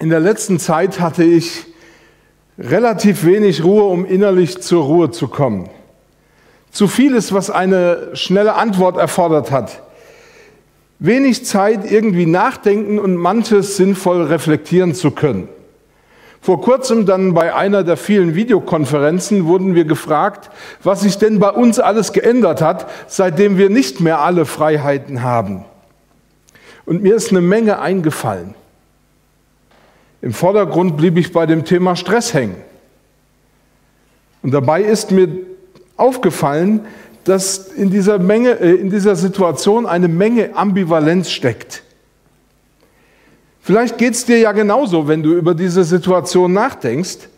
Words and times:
In 0.00 0.10
der 0.10 0.20
letzten 0.20 0.60
Zeit 0.60 1.00
hatte 1.00 1.24
ich 1.24 1.66
relativ 2.56 3.24
wenig 3.24 3.64
Ruhe, 3.64 3.84
um 3.84 4.04
innerlich 4.04 4.60
zur 4.62 4.84
Ruhe 4.84 5.10
zu 5.10 5.26
kommen. 5.26 5.68
Zu 6.70 6.86
vieles, 6.86 7.32
was 7.32 7.50
eine 7.50 8.10
schnelle 8.12 8.54
Antwort 8.54 8.96
erfordert 8.96 9.50
hat. 9.50 9.82
Wenig 11.00 11.44
Zeit, 11.44 11.90
irgendwie 11.90 12.26
nachdenken 12.26 12.98
und 12.98 13.16
manches 13.16 13.76
sinnvoll 13.76 14.22
reflektieren 14.24 14.94
zu 14.94 15.10
können. 15.10 15.48
Vor 16.40 16.60
kurzem 16.60 17.04
dann 17.04 17.34
bei 17.34 17.54
einer 17.54 17.82
der 17.82 17.96
vielen 17.96 18.36
Videokonferenzen 18.36 19.46
wurden 19.46 19.74
wir 19.74 19.84
gefragt, 19.84 20.50
was 20.82 21.00
sich 21.00 21.18
denn 21.18 21.40
bei 21.40 21.50
uns 21.50 21.80
alles 21.80 22.12
geändert 22.12 22.62
hat, 22.62 22.88
seitdem 23.08 23.58
wir 23.58 23.70
nicht 23.70 24.00
mehr 24.00 24.20
alle 24.20 24.44
Freiheiten 24.44 25.22
haben. 25.24 25.64
Und 26.86 27.02
mir 27.02 27.16
ist 27.16 27.30
eine 27.30 27.40
Menge 27.40 27.80
eingefallen. 27.80 28.54
Im 30.20 30.32
Vordergrund 30.32 30.96
blieb 30.96 31.16
ich 31.16 31.32
bei 31.32 31.46
dem 31.46 31.64
Thema 31.64 31.94
Stress 31.94 32.34
hängen. 32.34 32.56
Und 34.42 34.52
dabei 34.52 34.82
ist 34.82 35.10
mir 35.10 35.28
aufgefallen, 35.96 36.86
dass 37.24 37.68
in 37.68 37.90
dieser, 37.90 38.18
Menge, 38.18 38.60
äh, 38.60 38.74
in 38.74 38.90
dieser 38.90 39.14
Situation 39.14 39.86
eine 39.86 40.08
Menge 40.08 40.56
Ambivalenz 40.56 41.30
steckt. 41.30 41.82
Vielleicht 43.60 43.98
geht 43.98 44.14
es 44.14 44.24
dir 44.24 44.38
ja 44.38 44.52
genauso, 44.52 45.08
wenn 45.08 45.22
du 45.22 45.34
über 45.34 45.54
diese 45.54 45.84
Situation 45.84 46.52
nachdenkst. 46.52 47.28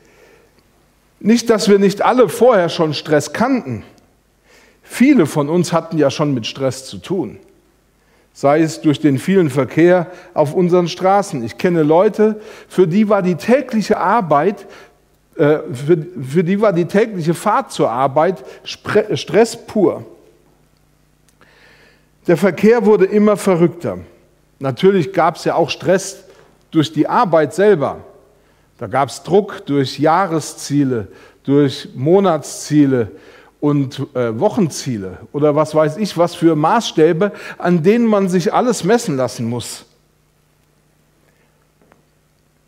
Nicht, 1.19 1.51
dass 1.51 1.69
wir 1.69 1.79
nicht 1.79 2.03
alle 2.03 2.29
vorher 2.29 2.69
schon 2.69 2.95
Stress 2.95 3.33
kannten. 3.33 3.83
Viele 4.83 5.27
von 5.27 5.49
uns 5.49 5.73
hatten 5.73 5.99
ja 5.99 6.11
schon 6.11 6.33
mit 6.33 6.47
Stress 6.47 6.87
zu 6.87 6.99
tun 6.99 7.39
sei 8.33 8.61
es 8.61 8.81
durch 8.81 9.01
den 9.01 9.19
vielen 9.19 9.51
Verkehr 9.51 10.07
auf 10.35 10.55
unseren 10.55 10.89
Straßen. 10.89 11.43
Ich 11.45 11.59
kenne 11.59 11.83
Leute, 11.83 12.41
für 12.69 12.87
die 12.87 13.09
war 13.09 13.23
die 13.23 13.35
tägliche 13.35 13.99
Arbeit, 13.99 14.67
äh, 15.37 15.59
für, 15.73 15.99
für 16.23 16.45
die 16.45 16.61
war 16.61 16.73
die 16.73 16.87
tägliche 16.87 17.35
Fahrt 17.35 17.73
zur 17.73 17.91
Arbeit 17.91 18.45
Stress 18.65 19.57
pur. 19.57 20.05
Der 22.27 22.37
Verkehr 22.37 22.85
wurde 22.85 23.07
immer 23.07 23.37
verrückter. 23.37 23.99
Natürlich 24.59 25.13
gab 25.13 25.37
es 25.37 25.45
ja 25.45 25.55
auch 25.55 25.71
Stress 25.71 26.25
durch 26.71 26.93
die 26.93 27.09
Arbeit 27.09 27.55
selber. 27.55 28.05
Da 28.79 28.87
gab 28.87 29.09
es 29.09 29.23
Druck 29.23 29.67
durch 29.67 29.99
Jahresziele, 29.99 31.09
durch 31.45 31.89
Monatsziele, 31.95 33.11
und 33.61 34.07
äh, 34.15 34.39
Wochenziele 34.39 35.19
oder 35.33 35.55
was 35.55 35.75
weiß 35.75 35.99
ich, 35.99 36.17
was 36.17 36.35
für 36.35 36.57
Maßstäbe, 36.57 37.33
an 37.59 37.83
denen 37.83 38.07
man 38.07 38.29
sich 38.29 38.53
alles 38.53 38.85
messen 38.85 39.17
lassen 39.17 39.49
muss. 39.49 39.85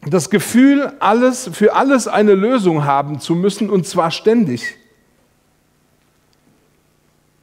Das 0.05 0.31
Gefühl, 0.31 0.93
alles, 0.99 1.49
für 1.53 1.75
alles 1.75 2.09
eine 2.09 2.35
Lösung 2.35 2.85
haben 2.85 3.21
zu 3.21 3.35
müssen 3.35 3.71
und 3.71 3.87
zwar 3.87 4.11
ständig. 4.11 4.77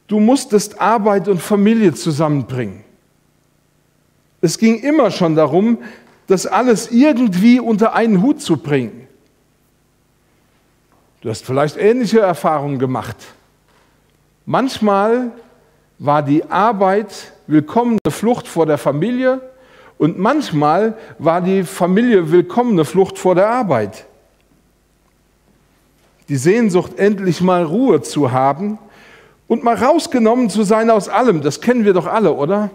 Du 0.08 0.20
musstest 0.20 0.80
Arbeit 0.82 1.28
und 1.28 1.42
Familie 1.42 1.94
zusammenbringen. 1.94 2.84
Es 4.42 4.58
ging 4.58 4.80
immer 4.80 5.12
schon 5.12 5.36
darum, 5.36 5.80
das 6.28 6.46
alles 6.46 6.92
irgendwie 6.92 7.60
unter 7.60 7.94
einen 7.94 8.22
Hut 8.22 8.42
zu 8.42 8.58
bringen. 8.58 9.08
Du 11.22 11.30
hast 11.30 11.46
vielleicht 11.46 11.78
ähnliche 11.78 12.20
Erfahrungen 12.20 12.80
gemacht. 12.80 13.18
Manchmal 14.52 15.30
war 16.00 16.24
die 16.24 16.50
Arbeit 16.50 17.34
willkommene 17.46 18.00
Flucht 18.10 18.48
vor 18.48 18.66
der 18.66 18.80
Familie 18.80 19.42
und 20.00 20.18
manchmal 20.18 20.96
war 21.20 21.40
die 21.40 21.64
Familie 21.64 22.32
willkommene 22.32 22.84
Flucht 22.84 23.20
vor 23.20 23.36
der 23.36 23.48
Arbeit. 23.48 24.08
Die 26.30 26.36
Sehnsucht, 26.36 26.98
endlich 26.98 27.42
mal 27.42 27.64
Ruhe 27.64 28.02
zu 28.02 28.32
haben 28.32 28.80
und 29.48 29.64
mal 29.64 29.76
rausgenommen 29.76 30.50
zu 30.50 30.64
sein 30.64 30.90
aus 30.90 31.10
allem, 31.10 31.44
das 31.44 31.62
kennen 31.62 31.86
wir 31.86 31.94
doch 31.94 32.08
alle, 32.08 32.34
oder? 32.34 32.72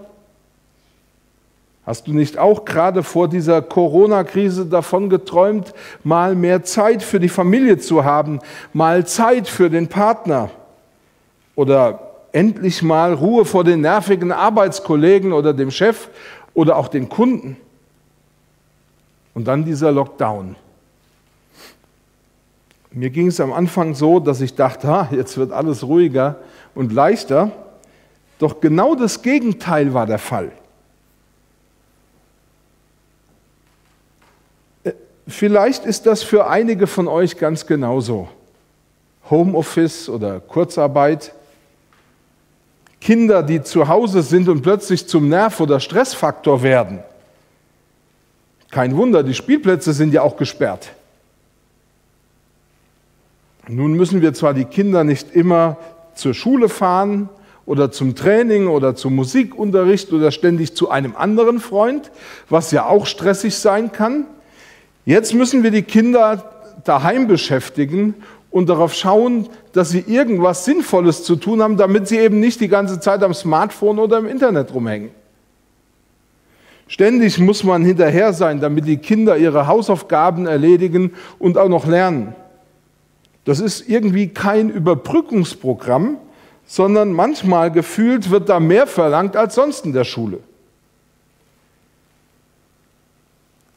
Hast 1.84 2.06
du 2.06 2.12
nicht 2.12 2.38
auch 2.38 2.65
gerade 2.65 3.03
vor 3.03 3.26
dieser 3.26 3.62
Corona-Krise 3.62 4.66
davon 4.66 5.10
geträumt, 5.10 5.75
mal 6.04 6.37
mehr 6.37 6.62
Zeit 6.62 7.03
für 7.03 7.19
die 7.19 7.28
Familie 7.28 7.78
zu 7.78 8.04
haben, 8.04 8.38
mal 8.72 9.04
Zeit 9.09 9.49
für 9.49 9.70
den 9.70 9.88
Partner? 9.88 10.50
Oder 11.54 12.15
endlich 12.32 12.82
mal 12.82 13.15
Ruhe 13.15 13.44
vor 13.44 13.65
den 13.65 13.81
nervigen 13.81 14.32
Arbeitskollegen 14.32 15.32
oder 15.32 15.53
dem 15.53 15.70
Chef 15.70 16.09
oder 16.53 16.76
auch 16.76 16.88
den 16.88 17.09
Kunden. 17.09 17.56
Und 19.34 19.47
dann 19.47 19.64
dieser 19.64 19.93
Lockdown. 19.93 20.56
Mir 22.91 23.10
ging 23.10 23.26
es 23.26 23.41
am 23.41 23.53
Anfang 23.53 23.94
so, 23.94 24.20
dass 24.20 24.41
ich 24.41 24.54
dachte, 24.54 24.87
ha, 24.87 25.09
jetzt 25.10 25.37
wird 25.37 25.50
alles 25.53 25.82
ruhiger 25.82 26.37
und 26.76 26.93
leichter. 26.93 27.50
Doch 28.38 28.60
genau 28.60 28.94
das 28.94 29.22
Gegenteil 29.22 29.94
war 29.94 30.06
der 30.06 30.19
Fall. 30.20 30.53
Äh, 34.84 34.93
vielleicht 35.26 35.84
ist 35.84 36.06
das 36.06 36.22
für 36.22 36.47
einige 36.47 36.87
von 36.87 37.09
euch 37.09 37.37
ganz 37.37 37.66
genauso. 37.66 38.28
Homeoffice 39.28 40.09
oder 40.09 40.38
Kurzarbeit 40.38 41.32
Kinder, 43.04 43.42
die 43.42 43.62
zu 43.62 43.87
Hause 43.87 44.22
sind 44.22 44.48
und 44.48 44.62
plötzlich 44.62 45.06
zum 45.06 45.28
Nerv- 45.28 45.60
oder 45.60 45.78
Stressfaktor 45.78 46.62
werden. 46.62 47.00
Kein 48.70 48.97
Wunder, 48.97 49.22
die 49.22 49.34
Spielplätze 49.34 49.92
sind 49.92 50.15
ja 50.15 50.22
auch 50.22 50.38
gesperrt. 50.38 50.88
Nun 53.69 53.93
müssen 53.93 54.22
wir 54.22 54.32
zwar 54.32 54.54
die 54.54 54.64
Kinder 54.64 55.04
nicht 55.04 55.34
immer 55.34 55.76
zur 56.14 56.32
Schule 56.32 56.70
fahren 56.70 57.28
oder 57.66 57.93
zum 57.93 58.14
Training 58.14 58.69
oder 58.69 58.97
zum 58.97 59.14
Musikunterricht 59.16 60.10
oder 60.10 60.31
ständig 60.31 60.75
zu 60.75 60.91
einem 60.91 61.14
anderen 61.14 61.60
Freund, 61.60 62.10
was 62.48 62.70
ja 62.70 62.87
auch 62.87 63.04
stressig 63.04 63.54
sein 63.56 63.93
kann. 63.93 64.25
Jetzt 65.04 65.34
müssen 65.34 65.62
wir 65.62 65.70
die 65.70 65.82
Kinder 65.82 66.50
daheim 66.84 67.26
beschäftigen 67.26 68.14
und 68.54 68.69
darauf 68.69 68.94
schauen, 68.94 69.48
dass 69.72 69.91
sie 69.91 70.04
irgendwas 70.06 70.65
Sinnvolles 70.65 71.25
zu 71.25 71.34
tun 71.34 71.60
haben, 71.60 71.76
damit 71.76 72.06
sie 72.06 72.19
eben 72.19 72.38
nicht 72.38 72.60
die 72.60 72.69
ganze 72.69 73.00
Zeit 73.00 73.25
am 73.25 73.34
Smartphone 73.34 73.98
oder 73.98 74.19
im 74.19 74.26
Internet 74.26 74.72
rumhängen. 74.72 75.10
Ständig 76.87 77.41
muss 77.41 77.64
man 77.64 77.84
hinterher 77.84 78.32
sein, 78.32 78.60
damit 78.60 78.87
die 78.87 78.98
Kinder 78.98 79.37
ihre 79.37 79.66
Hausaufgaben 79.66 80.47
erledigen 80.47 81.14
und 81.41 81.59
auch 81.59 81.69
noch 81.69 81.84
lernen. 81.84 82.37
Das 83.44 83.59
ist 83.59 83.88
irgendwie 83.88 84.28
kein 84.28 84.70
Überbrückungsprogramm, 84.70 86.19
sondern 86.64 87.12
manchmal 87.12 87.72
gefühlt 87.72 88.31
wird 88.31 88.48
da 88.48 88.60
mehr 88.60 88.87
verlangt 88.87 89.37
als 89.37 89.56
sonst 89.56 89.84
in 89.84 89.93
der 89.93 90.04
Schule. 90.04 90.38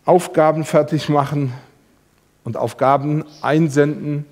Aufgaben 0.05 0.66
fertig 0.66 1.09
machen 1.09 1.51
und 2.43 2.57
Aufgaben 2.57 3.25
einsenden, 3.41 4.25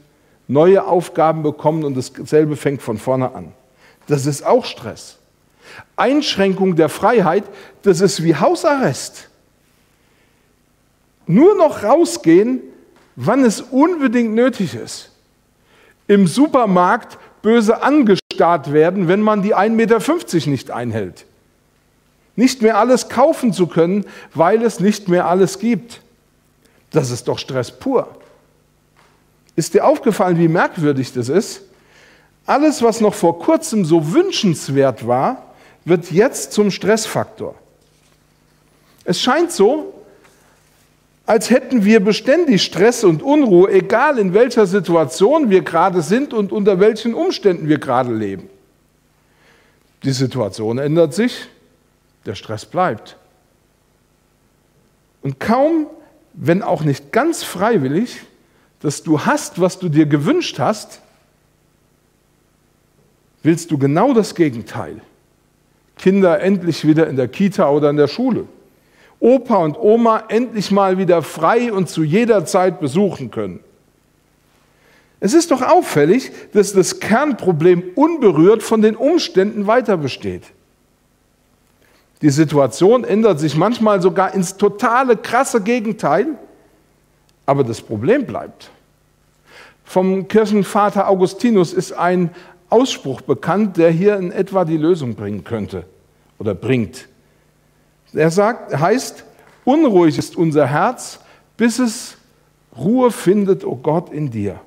neue 0.47 0.85
Aufgaben 0.85 1.43
bekommen 1.43 1.83
und 1.83 1.95
dasselbe 1.95 2.55
fängt 2.55 2.81
von 2.81 2.97
vorne 2.97 3.33
an. 3.33 3.51
Das 4.07 4.25
ist 4.25 4.45
auch 4.45 4.65
Stress. 4.65 5.17
Einschränkung 5.95 6.75
der 6.75 6.89
Freiheit, 6.89 7.43
das 7.81 8.01
ist 8.01 8.23
wie 8.23 8.35
Hausarrest. 8.35 9.29
Nur 11.27 11.55
noch 11.55 11.83
rausgehen, 11.83 12.61
wann 13.15 13.43
es 13.43 13.61
unbedingt 13.61 14.33
nötig 14.35 14.75
ist. 14.75 15.11
Im 16.07 16.27
Supermarkt 16.27 17.17
böse 17.41 17.81
angestarrt 17.81 18.71
werden, 18.71 19.07
wenn 19.07 19.21
man 19.21 19.41
die 19.41 19.55
1,50 19.55 19.69
Meter 19.69 20.49
nicht 20.49 20.71
einhält. 20.71 21.25
Nicht 22.35 22.61
mehr 22.61 22.77
alles 22.77 23.09
kaufen 23.09 23.53
zu 23.53 23.67
können, 23.67 24.05
weil 24.33 24.61
es 24.61 24.79
nicht 24.79 25.07
mehr 25.07 25.27
alles 25.27 25.59
gibt. 25.59 26.01
Das 26.91 27.09
ist 27.09 27.27
doch 27.27 27.39
Stress 27.39 27.71
pur. 27.71 28.09
Ist 29.55 29.73
dir 29.73 29.85
aufgefallen, 29.85 30.37
wie 30.37 30.47
merkwürdig 30.47 31.13
das 31.13 31.29
ist? 31.29 31.61
Alles, 32.45 32.81
was 32.81 33.01
noch 33.01 33.13
vor 33.13 33.39
kurzem 33.39 33.85
so 33.85 34.13
wünschenswert 34.13 35.07
war, 35.07 35.55
wird 35.85 36.11
jetzt 36.11 36.51
zum 36.51 36.71
Stressfaktor. 36.71 37.55
Es 39.03 39.21
scheint 39.21 39.51
so, 39.51 39.93
als 41.25 41.49
hätten 41.49 41.85
wir 41.85 42.01
beständig 42.01 42.63
Stress 42.63 43.03
und 43.03 43.23
Unruhe, 43.23 43.71
egal 43.71 44.19
in 44.19 44.33
welcher 44.33 44.67
Situation 44.67 45.49
wir 45.49 45.61
gerade 45.61 46.01
sind 46.01 46.33
und 46.33 46.51
unter 46.51 46.79
welchen 46.79 47.13
Umständen 47.13 47.67
wir 47.67 47.79
gerade 47.79 48.13
leben. 48.13 48.49
Die 50.03 50.11
Situation 50.11 50.77
ändert 50.77 51.13
sich, 51.15 51.47
der 52.27 52.35
Stress 52.35 52.65
bleibt. 52.65 53.17
Und 55.23 55.39
kaum, 55.39 55.87
wenn 56.33 56.61
auch 56.61 56.83
nicht 56.83 57.11
ganz 57.11 57.43
freiwillig, 57.43 58.21
dass 58.85 59.01
du 59.01 59.19
hast, 59.19 59.59
was 59.59 59.79
du 59.79 59.89
dir 59.89 60.05
gewünscht 60.05 60.59
hast, 60.59 61.01
willst 63.41 63.71
du 63.71 63.79
genau 63.79 64.13
das 64.13 64.35
Gegenteil. 64.35 65.01
Kinder 65.97 66.39
endlich 66.39 66.85
wieder 66.85 67.07
in 67.07 67.15
der 67.15 67.27
Kita 67.27 67.67
oder 67.71 67.89
in 67.89 67.97
der 67.97 68.07
Schule. 68.07 68.45
Opa 69.19 69.55
und 69.55 69.75
Oma 69.79 70.25
endlich 70.27 70.69
mal 70.69 70.99
wieder 70.99 71.23
frei 71.23 71.73
und 71.73 71.89
zu 71.89 72.03
jeder 72.03 72.45
Zeit 72.45 72.79
besuchen 72.79 73.31
können. 73.31 73.59
Es 75.19 75.33
ist 75.33 75.49
doch 75.49 75.63
auffällig, 75.63 76.31
dass 76.53 76.71
das 76.73 76.99
Kernproblem 76.99 77.85
unberührt 77.95 78.61
von 78.61 78.83
den 78.83 78.95
Umständen 78.95 79.65
weiter 79.65 79.97
besteht. 79.97 80.43
Die 82.21 82.29
Situation 82.29 83.03
ändert 83.03 83.39
sich 83.39 83.55
manchmal 83.55 83.99
sogar 83.99 84.35
ins 84.35 84.57
totale, 84.57 85.17
krasse 85.17 85.61
Gegenteil, 85.61 86.27
aber 87.47 87.63
das 87.63 87.81
Problem 87.81 88.27
bleibt. 88.27 88.69
Vom 89.85 90.27
Kirchenvater 90.27 91.07
Augustinus 91.07 91.71
ist 91.71 91.93
ein 91.93 92.31
Ausspruch 92.69 93.21
bekannt, 93.21 93.77
der 93.77 93.91
hier 93.91 94.17
in 94.17 94.31
etwa 94.31 94.65
die 94.65 94.77
Lösung 94.77 95.15
bringen 95.15 95.43
könnte 95.43 95.85
oder 96.39 96.53
bringt. 96.53 97.07
Er 98.11 98.31
sagt, 98.31 98.77
heißt, 98.77 99.23
unruhig 99.63 100.17
ist 100.17 100.35
unser 100.35 100.67
Herz, 100.67 101.19
bis 101.55 101.79
es 101.79 102.17
Ruhe 102.75 103.11
findet, 103.11 103.63
o 103.63 103.71
oh 103.71 103.75
Gott, 103.75 104.11
in 104.11 104.31
dir. 104.31 104.59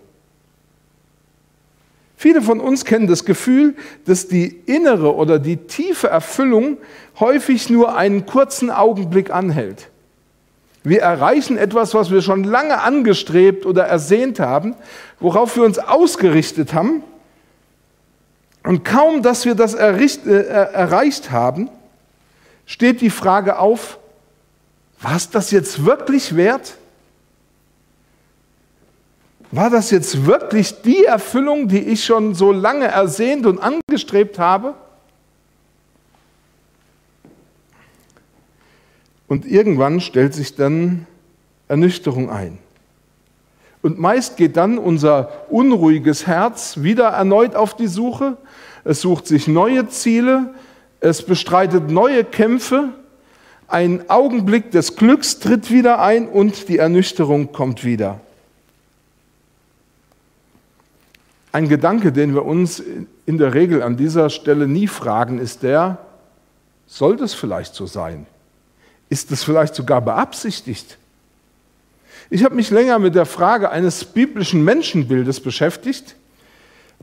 Viele 2.16 2.42
von 2.42 2.58
uns 2.58 2.84
kennen 2.84 3.06
das 3.06 3.24
Gefühl, 3.24 3.76
dass 4.06 4.26
die 4.26 4.46
innere 4.66 5.14
oder 5.14 5.38
die 5.38 5.56
tiefe 5.56 6.08
Erfüllung 6.08 6.78
häufig 7.20 7.70
nur 7.70 7.96
einen 7.96 8.26
kurzen 8.26 8.70
Augenblick 8.70 9.30
anhält. 9.30 9.88
Wir 10.84 11.02
erreichen 11.02 11.58
etwas, 11.58 11.94
was 11.94 12.10
wir 12.10 12.22
schon 12.22 12.44
lange 12.44 12.80
angestrebt 12.80 13.66
oder 13.66 13.84
ersehnt 13.84 14.40
haben, 14.40 14.74
worauf 15.20 15.56
wir 15.56 15.64
uns 15.64 15.78
ausgerichtet 15.78 16.72
haben. 16.72 17.02
Und 18.64 18.84
kaum, 18.84 19.22
dass 19.22 19.44
wir 19.44 19.54
das 19.54 19.74
erricht, 19.74 20.26
äh, 20.26 20.42
erreicht 20.42 21.30
haben, 21.30 21.68
steht 22.66 23.00
die 23.00 23.10
Frage 23.10 23.58
auf, 23.58 23.98
war 25.00 25.16
es 25.16 25.30
das 25.30 25.50
jetzt 25.50 25.84
wirklich 25.84 26.36
wert? 26.36 26.74
War 29.50 29.70
das 29.70 29.90
jetzt 29.90 30.26
wirklich 30.26 30.82
die 30.82 31.04
Erfüllung, 31.04 31.68
die 31.68 31.80
ich 31.80 32.04
schon 32.04 32.34
so 32.34 32.52
lange 32.52 32.86
ersehnt 32.86 33.46
und 33.46 33.58
angestrebt 33.58 34.38
habe? 34.38 34.74
Und 39.28 39.46
irgendwann 39.46 40.00
stellt 40.00 40.34
sich 40.34 40.56
dann 40.56 41.06
Ernüchterung 41.68 42.30
ein. 42.30 42.58
Und 43.82 43.98
meist 43.98 44.36
geht 44.36 44.56
dann 44.56 44.78
unser 44.78 45.30
unruhiges 45.50 46.26
Herz 46.26 46.78
wieder 46.82 47.08
erneut 47.08 47.54
auf 47.54 47.76
die 47.76 47.86
Suche. 47.86 48.36
Es 48.84 49.02
sucht 49.02 49.26
sich 49.26 49.46
neue 49.46 49.88
Ziele, 49.88 50.54
es 51.00 51.22
bestreitet 51.22 51.90
neue 51.90 52.24
Kämpfe, 52.24 52.88
ein 53.68 54.08
Augenblick 54.08 54.70
des 54.70 54.96
Glücks 54.96 55.40
tritt 55.40 55.70
wieder 55.70 56.00
ein 56.00 56.26
und 56.26 56.70
die 56.70 56.78
Ernüchterung 56.78 57.52
kommt 57.52 57.84
wieder. 57.84 58.18
Ein 61.52 61.68
Gedanke, 61.68 62.10
den 62.10 62.34
wir 62.34 62.46
uns 62.46 62.82
in 63.26 63.36
der 63.36 63.52
Regel 63.52 63.82
an 63.82 63.98
dieser 63.98 64.30
Stelle 64.30 64.66
nie 64.66 64.86
fragen, 64.86 65.38
ist 65.38 65.62
der, 65.62 65.98
soll 66.86 67.16
das 67.16 67.34
vielleicht 67.34 67.74
so 67.74 67.86
sein? 67.86 68.26
Ist 69.08 69.30
das 69.30 69.42
vielleicht 69.42 69.74
sogar 69.74 70.00
beabsichtigt? 70.00 70.98
Ich 72.30 72.44
habe 72.44 72.54
mich 72.54 72.70
länger 72.70 72.98
mit 72.98 73.14
der 73.14 73.26
Frage 73.26 73.70
eines 73.70 74.04
biblischen 74.04 74.62
Menschenbildes 74.62 75.40
beschäftigt 75.40 76.14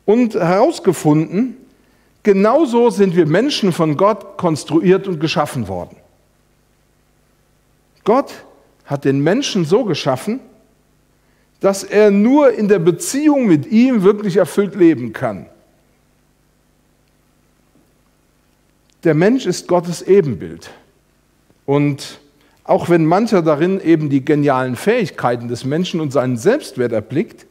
und 0.06 0.36
herausgefunden, 0.36 1.58
genauso 2.22 2.92
sind 2.92 3.16
wir 3.16 3.26
Menschen 3.26 3.72
von 3.72 3.98
Gott 3.98 4.38
konstruiert 4.38 5.08
und 5.08 5.20
geschaffen 5.20 5.68
worden. 5.68 5.98
Gott 8.04 8.32
hat 8.86 9.04
den 9.04 9.20
Menschen 9.20 9.66
so 9.66 9.84
geschaffen, 9.84 10.40
dass 11.60 11.84
er 11.84 12.12
nur 12.12 12.54
in 12.54 12.68
der 12.68 12.78
Beziehung 12.80 13.48
mit 13.48 13.66
ihm 13.66 14.04
wirklich 14.04 14.38
erfüllt 14.38 14.76
leben 14.76 15.12
kann. 15.12 15.48
Der 19.04 19.16
Mensch 19.16 19.48
ist 19.48 19.68
Gottes 19.68 20.04
Ebenbild. 20.04 20.70
Und 21.66 22.20
auch 22.64 22.90
wenn 22.90 23.06
mancher 23.06 23.42
darin 23.42 23.80
eben 23.80 24.10
die 24.10 24.26
genialen 24.26 24.76
Fähigkeiten 24.76 25.48
des 25.48 25.66
Menschen 25.66 26.00
und 26.00 26.12
seinen 26.12 26.38
Selbstwert 26.38 26.92
erblickt, 26.92 27.46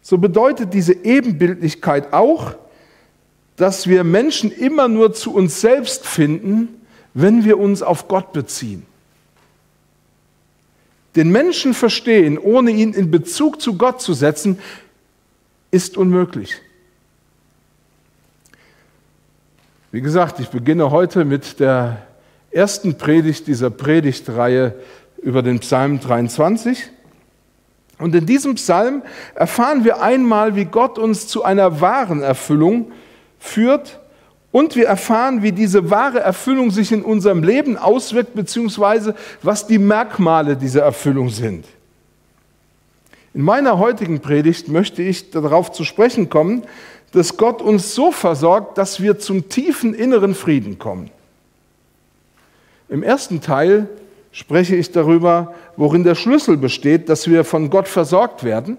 so 0.00 0.16
bedeutet 0.16 0.72
diese 0.72 0.94
Ebenbildlichkeit 1.04 2.12
auch, 2.14 2.54
dass 3.56 3.86
wir 3.86 4.04
Menschen 4.04 4.50
immer 4.50 4.88
nur 4.88 5.12
zu 5.12 5.34
uns 5.34 5.60
selbst 5.60 6.06
finden, 6.06 6.68
wenn 7.12 7.44
wir 7.44 7.58
uns 7.58 7.82
auf 7.82 8.08
Gott 8.08 8.32
beziehen. 8.32 8.86
Den 11.16 11.30
Menschen 11.30 11.74
verstehen, 11.74 12.38
ohne 12.38 12.70
ihn 12.70 12.94
in 12.94 13.10
Bezug 13.10 13.60
zu 13.60 13.76
Gott 13.76 14.00
zu 14.00 14.14
setzen, 14.14 14.60
ist 15.70 15.96
unmöglich. 15.96 16.54
Wie 19.90 20.00
gesagt, 20.00 20.38
ich 20.38 20.48
beginne 20.48 20.90
heute 20.90 21.24
mit 21.24 21.60
der 21.60 22.07
ersten 22.50 22.96
Predigt 22.96 23.46
dieser 23.46 23.70
Predigtreihe 23.70 24.74
über 25.22 25.42
den 25.42 25.58
Psalm 25.60 26.00
23. 26.00 26.90
Und 27.98 28.14
in 28.14 28.26
diesem 28.26 28.54
Psalm 28.54 29.02
erfahren 29.34 29.84
wir 29.84 30.00
einmal, 30.00 30.54
wie 30.54 30.64
Gott 30.64 30.98
uns 30.98 31.26
zu 31.26 31.44
einer 31.44 31.80
wahren 31.80 32.22
Erfüllung 32.22 32.92
führt 33.38 34.00
und 34.52 34.76
wir 34.76 34.86
erfahren, 34.86 35.42
wie 35.42 35.52
diese 35.52 35.90
wahre 35.90 36.20
Erfüllung 36.20 36.70
sich 36.70 36.92
in 36.92 37.02
unserem 37.02 37.42
Leben 37.42 37.76
auswirkt, 37.76 38.34
beziehungsweise 38.34 39.14
was 39.42 39.66
die 39.66 39.78
Merkmale 39.78 40.56
dieser 40.56 40.82
Erfüllung 40.82 41.30
sind. 41.30 41.66
In 43.34 43.42
meiner 43.42 43.78
heutigen 43.78 44.20
Predigt 44.20 44.68
möchte 44.68 45.02
ich 45.02 45.30
darauf 45.30 45.70
zu 45.72 45.84
sprechen 45.84 46.28
kommen, 46.30 46.62
dass 47.12 47.36
Gott 47.36 47.62
uns 47.62 47.94
so 47.94 48.10
versorgt, 48.10 48.78
dass 48.78 49.00
wir 49.00 49.18
zum 49.18 49.48
tiefen 49.48 49.94
inneren 49.94 50.34
Frieden 50.34 50.78
kommen. 50.78 51.10
Im 52.88 53.02
ersten 53.02 53.40
Teil 53.40 53.88
spreche 54.32 54.76
ich 54.76 54.92
darüber, 54.92 55.54
worin 55.76 56.04
der 56.04 56.14
Schlüssel 56.14 56.56
besteht, 56.56 57.08
dass 57.08 57.28
wir 57.28 57.44
von 57.44 57.70
Gott 57.70 57.88
versorgt 57.88 58.44
werden. 58.44 58.78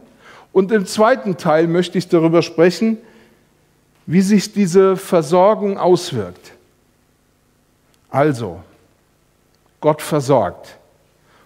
Und 0.52 0.72
im 0.72 0.86
zweiten 0.86 1.38
Teil 1.38 1.68
möchte 1.68 1.98
ich 1.98 2.08
darüber 2.08 2.42
sprechen, 2.42 2.98
wie 4.06 4.22
sich 4.22 4.54
diese 4.54 4.98
Versorgung 4.98 5.78
auswirkt. 5.78 6.54
Also, 8.10 8.60
Gott 9.82 10.02
versorgt. 10.02 10.78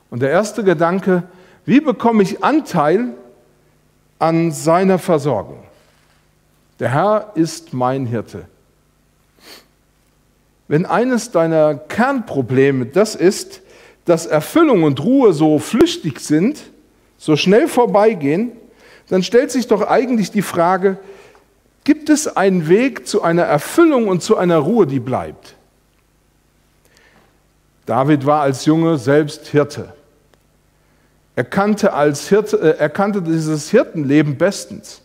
Und 0.09 0.21
der 0.21 0.29
erste 0.29 0.63
Gedanke, 0.63 1.23
wie 1.65 1.81
bekomme 1.81 2.23
ich 2.23 2.43
Anteil 2.43 3.13
an 4.19 4.51
seiner 4.51 4.99
Versorgung? 4.99 5.63
Der 6.79 6.89
Herr 6.89 7.31
ist 7.35 7.73
mein 7.73 8.05
Hirte. 8.05 8.45
Wenn 10.67 10.85
eines 10.85 11.31
deiner 11.31 11.75
Kernprobleme 11.75 12.85
das 12.85 13.15
ist, 13.15 13.61
dass 14.05 14.25
Erfüllung 14.25 14.83
und 14.83 15.03
Ruhe 15.03 15.33
so 15.33 15.59
flüchtig 15.59 16.19
sind, 16.19 16.59
so 17.17 17.35
schnell 17.35 17.67
vorbeigehen, 17.67 18.51
dann 19.09 19.23
stellt 19.23 19.51
sich 19.51 19.67
doch 19.67 19.87
eigentlich 19.87 20.31
die 20.31 20.41
Frage, 20.41 20.97
Gibt 21.83 22.09
es 22.09 22.27
einen 22.27 22.69
Weg 22.69 23.07
zu 23.07 23.23
einer 23.23 23.43
Erfüllung 23.43 24.07
und 24.07 24.23
zu 24.23 24.37
einer 24.37 24.57
Ruhe, 24.57 24.87
die 24.87 24.99
bleibt? 24.99 25.55
David 27.85 28.25
war 28.25 28.41
als 28.41 28.63
Junge 28.65 28.97
selbst 28.97 29.47
Hirte. 29.47 29.93
Er 31.35 31.43
kannte, 31.43 31.93
als 31.93 32.29
Hirte, 32.29 32.57
äh, 32.57 32.77
er 32.77 32.89
kannte 32.89 33.21
dieses 33.21 33.69
Hirtenleben 33.69 34.37
bestens. 34.37 35.01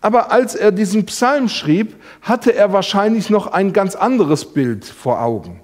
Aber 0.00 0.32
als 0.32 0.54
er 0.54 0.72
diesen 0.72 1.04
Psalm 1.06 1.48
schrieb, 1.48 1.96
hatte 2.22 2.54
er 2.54 2.72
wahrscheinlich 2.72 3.28
noch 3.28 3.48
ein 3.48 3.72
ganz 3.72 3.94
anderes 3.94 4.52
Bild 4.52 4.84
vor 4.84 5.20
Augen. 5.20 5.60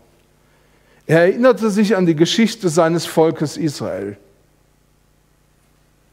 Er 1.07 1.21
erinnerte 1.21 1.71
sich 1.71 1.97
an 1.97 2.05
die 2.05 2.17
Geschichte 2.17 2.69
seines 2.69 3.07
Volkes 3.07 3.57
Israel. 3.57 4.19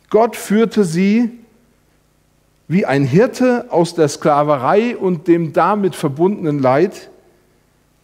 Gott 0.09 0.35
führte 0.35 0.83
sie 0.83 1.31
wie 2.67 2.85
ein 2.85 3.03
Hirte 3.03 3.65
aus 3.69 3.95
der 3.95 4.07
Sklaverei 4.07 4.95
und 4.95 5.27
dem 5.27 5.51
damit 5.51 5.95
verbundenen 5.95 6.59
Leid, 6.59 7.09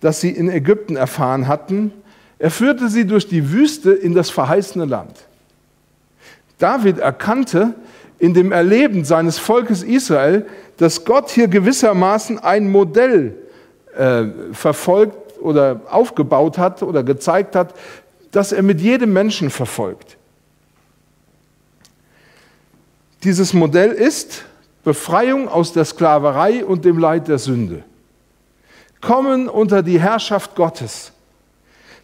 das 0.01 0.19
sie 0.19 0.31
in 0.31 0.49
Ägypten 0.49 0.95
erfahren 0.95 1.47
hatten. 1.47 1.93
Er 2.39 2.51
führte 2.51 2.89
sie 2.89 3.05
durch 3.05 3.27
die 3.27 3.51
Wüste 3.51 3.91
in 3.91 4.15
das 4.15 4.29
verheißene 4.29 4.85
Land. 4.85 5.13
David 6.57 6.97
erkannte 6.97 7.75
in 8.19 8.33
dem 8.33 8.51
Erleben 8.51 9.05
seines 9.05 9.39
Volkes 9.39 9.81
Israel, 9.81 10.45
dass 10.77 11.05
Gott 11.05 11.29
hier 11.29 11.47
gewissermaßen 11.47 12.37
ein 12.39 12.69
Modell 12.69 13.35
äh, 13.97 14.25
verfolgt 14.51 15.39
oder 15.41 15.81
aufgebaut 15.89 16.57
hat 16.57 16.83
oder 16.83 17.03
gezeigt 17.03 17.55
hat, 17.55 17.73
das 18.31 18.51
er 18.51 18.61
mit 18.61 18.81
jedem 18.81 19.13
Menschen 19.13 19.49
verfolgt. 19.49 20.17
Dieses 23.23 23.53
Modell 23.53 23.91
ist, 23.91 24.43
Befreiung 24.83 25.47
aus 25.49 25.73
der 25.73 25.85
Sklaverei 25.85 26.63
und 26.63 26.85
dem 26.85 26.99
Leid 26.99 27.27
der 27.27 27.37
Sünde. 27.37 27.83
Kommen 29.01 29.47
unter 29.47 29.81
die 29.81 29.99
Herrschaft 29.99 30.55
Gottes. 30.55 31.11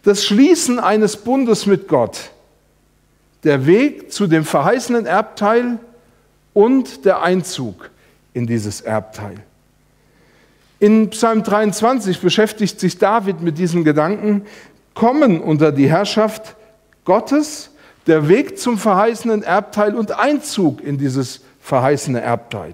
das 0.03 0.23
Schließen 0.23 0.79
eines 0.79 1.17
Bundes 1.17 1.65
mit 1.65 1.87
Gott, 1.87 2.29
der 3.43 3.65
Weg 3.65 4.13
zu 4.13 4.27
dem 4.27 4.45
verheißenen 4.45 5.07
Erbteil 5.07 5.79
und 6.55 7.05
der 7.05 7.21
Einzug 7.21 7.91
in 8.33 8.47
dieses 8.47 8.81
Erbteil. 8.81 9.35
In 10.79 11.09
Psalm 11.11 11.43
23 11.43 12.19
beschäftigt 12.19 12.79
sich 12.79 12.97
David 12.97 13.41
mit 13.41 13.57
diesen 13.57 13.83
Gedanken, 13.83 14.45
kommen 14.93 15.41
unter 15.41 15.71
die 15.71 15.89
Herrschaft 15.89 16.55
Gottes, 17.03 17.71
der 18.07 18.29
Weg 18.29 18.57
zum 18.57 18.77
verheißenen 18.77 19.43
Erbteil 19.43 19.95
und 19.95 20.17
Einzug 20.17 20.81
in 20.81 20.97
dieses 20.97 21.41
verheißene 21.59 22.21
Erbteil. 22.21 22.73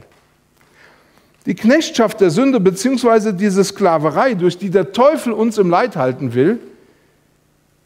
Die 1.48 1.56
Knechtschaft 1.56 2.22
der 2.22 2.30
Sünde 2.30 2.60
bzw. 2.60 3.32
diese 3.32 3.64
Sklaverei, 3.64 4.36
durch 4.36 4.60
die 4.60 4.70
der 4.70 4.92
Teufel 4.92 5.34
uns 5.34 5.58
im 5.58 5.72
Leid 5.72 5.96
halten 5.96 6.36
will, 6.36 6.60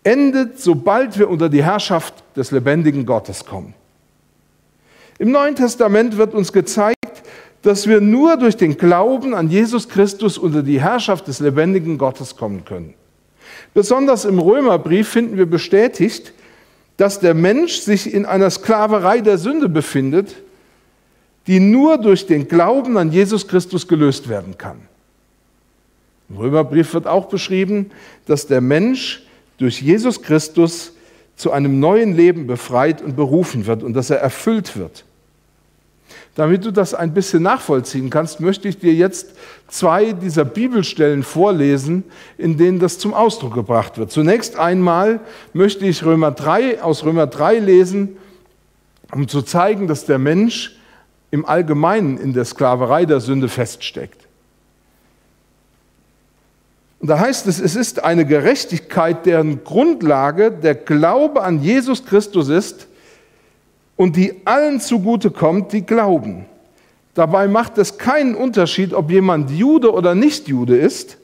endet, 0.03 0.59
sobald 0.59 1.17
wir 1.17 1.29
unter 1.29 1.47
die 1.47 1.63
Herrschaft 1.63 2.15
des 2.35 2.51
lebendigen 2.51 3.05
Gottes 3.05 3.45
kommen. 3.45 3.73
Im 5.17 5.31
Neuen 5.31 5.55
Testament 5.55 6.17
wird 6.17 6.33
uns 6.33 6.51
gezeigt, 6.51 6.95
dass 7.61 7.87
wir 7.87 8.01
nur 8.01 8.37
durch 8.37 8.57
den 8.57 8.77
Glauben 8.77 9.33
an 9.33 9.49
Jesus 9.49 9.89
Christus 9.89 10.37
unter 10.37 10.61
die 10.61 10.81
Herrschaft 10.81 11.27
des 11.27 11.39
lebendigen 11.39 11.97
Gottes 11.97 12.35
kommen 12.35 12.65
können. 12.65 12.93
Besonders 13.73 14.25
im 14.25 14.39
Römerbrief 14.39 15.09
finden 15.09 15.37
wir 15.37 15.45
bestätigt, 15.45 16.33
dass 16.97 17.19
der 17.19 17.33
Mensch 17.33 17.79
sich 17.79 18.13
in 18.13 18.25
einer 18.25 18.49
Sklaverei 18.49 19.21
der 19.21 19.37
Sünde 19.37 19.67
befindet, 19.67 20.35
die 21.47 21.59
nur 21.59 21.97
durch 21.97 22.25
den 22.25 22.47
Glauben 22.47 22.97
an 22.97 23.11
Jesus 23.11 23.47
Christus 23.47 23.87
gelöst 23.87 24.29
werden 24.29 24.57
kann. 24.57 24.77
Im 26.29 26.37
Römerbrief 26.37 26.93
wird 26.93 27.07
auch 27.07 27.25
beschrieben, 27.25 27.91
dass 28.25 28.47
der 28.47 28.61
Mensch 28.61 29.23
durch 29.57 29.81
Jesus 29.81 30.21
Christus 30.21 30.94
zu 31.35 31.51
einem 31.51 31.79
neuen 31.79 32.15
Leben 32.15 32.47
befreit 32.47 33.01
und 33.01 33.15
berufen 33.15 33.65
wird 33.65 33.83
und 33.83 33.93
dass 33.93 34.09
er 34.09 34.17
erfüllt 34.17 34.77
wird. 34.77 35.05
Damit 36.35 36.65
du 36.65 36.71
das 36.71 36.93
ein 36.93 37.13
bisschen 37.13 37.43
nachvollziehen 37.43 38.09
kannst, 38.09 38.41
möchte 38.41 38.67
ich 38.67 38.77
dir 38.77 38.93
jetzt 38.93 39.35
zwei 39.69 40.11
dieser 40.11 40.43
Bibelstellen 40.43 41.23
vorlesen, 41.23 42.03
in 42.37 42.57
denen 42.57 42.79
das 42.79 42.99
zum 42.99 43.13
Ausdruck 43.13 43.53
gebracht 43.53 43.97
wird. 43.97 44.11
Zunächst 44.11 44.59
einmal 44.59 45.21
möchte 45.53 45.85
ich 45.85 46.03
Römer 46.03 46.31
3, 46.31 46.83
aus 46.83 47.05
Römer 47.05 47.27
3 47.27 47.59
lesen, 47.59 48.17
um 49.13 49.29
zu 49.29 49.41
zeigen, 49.43 49.87
dass 49.87 50.05
der 50.05 50.19
Mensch 50.19 50.77
im 51.31 51.45
Allgemeinen 51.45 52.17
in 52.17 52.33
der 52.33 52.43
Sklaverei 52.43 53.05
der 53.05 53.21
Sünde 53.21 53.47
feststeckt. 53.47 54.24
Und 56.99 57.09
da 57.09 57.19
heißt 57.19 57.47
es, 57.47 57.59
es 57.59 57.75
ist 57.75 58.03
eine 58.03 58.25
Gerechtigkeit, 58.25 59.25
deren 59.25 59.63
Grundlage 59.63 60.51
der 60.51 60.75
Glaube 60.75 61.43
an 61.43 61.61
Jesus 61.61 62.05
Christus 62.05 62.49
ist, 62.49 62.87
und 63.95 64.15
die 64.15 64.41
allen 64.45 64.79
zugute 64.79 65.31
kommt, 65.31 65.71
die 65.71 65.85
glauben. 65.85 66.45
Dabei 67.13 67.47
macht 67.47 67.77
es 67.77 67.97
keinen 67.97 68.35
Unterschied, 68.35 68.93
ob 68.93 69.09
jemand 69.09 69.51
Jude 69.51 69.93
oder 69.93 70.15
nicht 70.15 70.47
Jude 70.47 70.75
ist. 70.75 71.17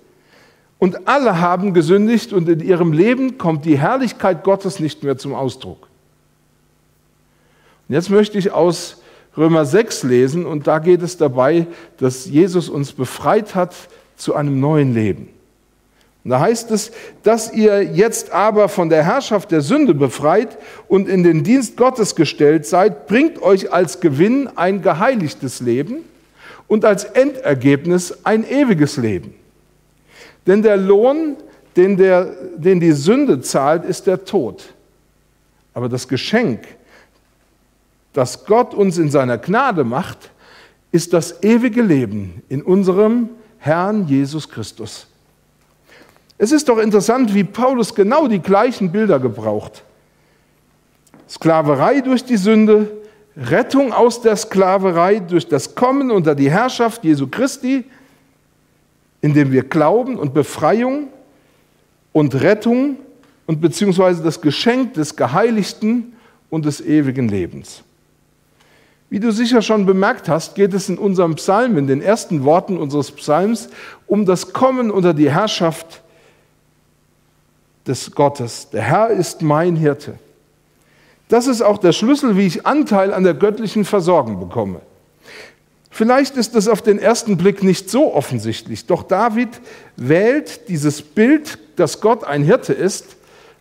Und 0.80 1.08
alle 1.08 1.42
haben 1.42 1.74
gesündigt 1.74 2.34
und 2.34 2.48
in 2.50 2.62
ihrem 2.62 2.94
Leben 2.94 3.38
kommt 3.38 3.66
die 3.66 3.78
Herrlichkeit 3.78 4.44
Gottes 4.44 4.80
nicht 4.80 5.04
mehr 5.04 5.18
zum 5.18 5.36
Ausdruck. 5.36 5.90
Und 7.88 7.96
jetzt 7.96 8.10
möchte 8.10 8.38
ich 8.38 8.52
aus 8.52 9.02
Römer 9.38 9.66
6 9.66 10.04
lesen 10.04 10.46
und 10.46 10.66
da 10.66 10.80
geht 10.80 11.02
es 11.02 11.18
dabei, 11.18 11.68
dass 11.98 12.26
Jesus 12.26 12.70
uns 12.70 12.94
befreit 12.94 13.54
hat 13.54 13.76
zu 14.16 14.34
einem 14.34 14.60
neuen 14.60 14.94
Leben. 14.94 15.28
Und 16.24 16.32
da 16.32 16.40
heißt 16.40 16.70
es, 16.72 16.92
dass 17.24 17.52
ihr 17.52 17.84
jetzt 17.84 18.32
aber 18.32 18.70
von 18.70 18.90
der 18.90 19.04
Herrschaft 19.04 19.52
der 19.52 19.62
Sünde 19.62 19.96
befreit 19.96 20.58
und 20.88 21.10
in 21.10 21.24
den 21.24 21.44
Dienst 21.44 21.78
Gottes 21.78 22.16
gestellt 22.16 22.66
seid, 22.68 23.08
bringt 23.08 23.42
euch 23.42 23.74
als 23.74 24.00
Gewinn 24.02 24.48
ein 24.56 24.82
geheiligtes 24.84 25.62
Leben 25.62 26.04
und 26.68 26.86
als 26.86 27.06
Endergebnis 27.06 28.20
ein 28.24 28.48
ewiges 28.48 28.98
Leben. 28.98 29.34
Denn 30.46 30.62
der 30.62 30.78
Lohn, 30.78 31.38
den, 31.76 31.98
der, 31.98 32.26
den 32.56 32.80
die 32.80 32.92
Sünde 32.92 33.42
zahlt, 33.42 33.84
ist 33.84 34.06
der 34.06 34.24
Tod. 34.24 34.74
Aber 35.74 35.90
das 35.90 36.08
Geschenk, 36.08 36.68
das 38.14 38.46
Gott 38.46 38.74
uns 38.74 38.98
in 38.98 39.10
seiner 39.10 39.38
Gnade 39.38 39.84
macht, 39.84 40.32
ist 40.92 41.14
das 41.14 41.42
ewige 41.44 41.82
Leben 41.82 42.44
in 42.50 42.62
unserem 42.62 43.30
Herrn 43.58 44.08
Jesus 44.08 44.50
Christus. 44.50 45.08
Es 46.42 46.52
ist 46.52 46.70
doch 46.70 46.80
interessant, 46.80 47.36
wie 47.36 47.44
Paulus 47.44 47.94
genau 47.94 48.28
die 48.28 48.40
gleichen 48.40 48.92
Bilder 48.92 49.20
gebraucht. 49.20 49.84
Sklaverei 51.30 52.02
durch 52.02 52.26
die 52.26 52.36
Sünde, 52.36 52.92
Rettung 53.38 53.94
aus 53.94 54.24
der 54.24 54.36
Sklaverei 54.36 55.20
durch 55.20 55.48
das 55.48 55.76
Kommen 55.76 56.10
unter 56.10 56.34
die 56.34 56.50
Herrschaft 56.50 57.04
Jesu 57.04 57.28
Christi, 57.28 57.84
indem 59.22 59.52
wir 59.52 59.62
glauben 59.62 60.18
und 60.18 60.34
Befreiung 60.34 61.10
und 62.12 62.34
Rettung 62.34 62.98
und 63.46 63.62
beziehungsweise 63.62 64.24
das 64.24 64.42
Geschenk 64.42 64.96
des 64.96 65.16
Geheiligten 65.16 66.14
und 66.50 66.66
des 66.66 66.82
ewigen 66.82 67.30
Lebens. 67.30 67.84
Wie 69.12 69.20
du 69.20 69.32
sicher 69.32 69.62
schon 69.62 69.86
bemerkt 69.86 70.28
hast, 70.28 70.56
geht 70.56 70.74
es 70.74 70.90
in 70.90 70.98
unserem 70.98 71.36
Psalm, 71.36 71.78
in 71.78 71.86
den 71.86 72.02
ersten 72.02 72.44
Worten 72.46 72.78
unseres 72.78 73.12
Psalms, 73.12 73.70
um 74.08 74.26
das 74.26 74.54
Kommen 74.54 74.90
unter 74.90 75.14
die 75.14 75.30
Herrschaft 75.30 76.01
des 77.88 78.12
Gottes. 78.12 78.70
Der 78.70 78.82
Herr 78.82 79.10
ist 79.10 79.42
mein 79.42 79.76
Hirte. 79.76 80.16
Das 81.30 81.48
ist 81.48 81.62
auch 81.62 81.78
der 81.78 81.94
Schlüssel, 81.94 82.36
wie 82.36 82.46
ich 82.46 82.66
Anteil 82.66 83.14
an 83.14 83.24
der 83.24 83.34
göttlichen 83.34 83.86
Versorgung 83.86 84.40
bekomme. 84.40 84.82
Vielleicht 85.90 86.38
ist 86.38 86.56
es 86.56 86.68
auf 86.68 86.82
den 86.82 87.00
ersten 87.00 87.38
Blick 87.38 87.64
nicht 87.64 87.90
so 87.90 88.14
offensichtlich, 88.14 88.86
doch 88.86 89.04
David 89.04 89.50
wählt 89.98 90.68
dieses 90.70 91.02
Bild, 91.02 91.58
dass 91.76 92.02
Gott 92.02 92.24
ein 92.24 92.44
Hirte 92.44 92.74
ist, 92.74 93.18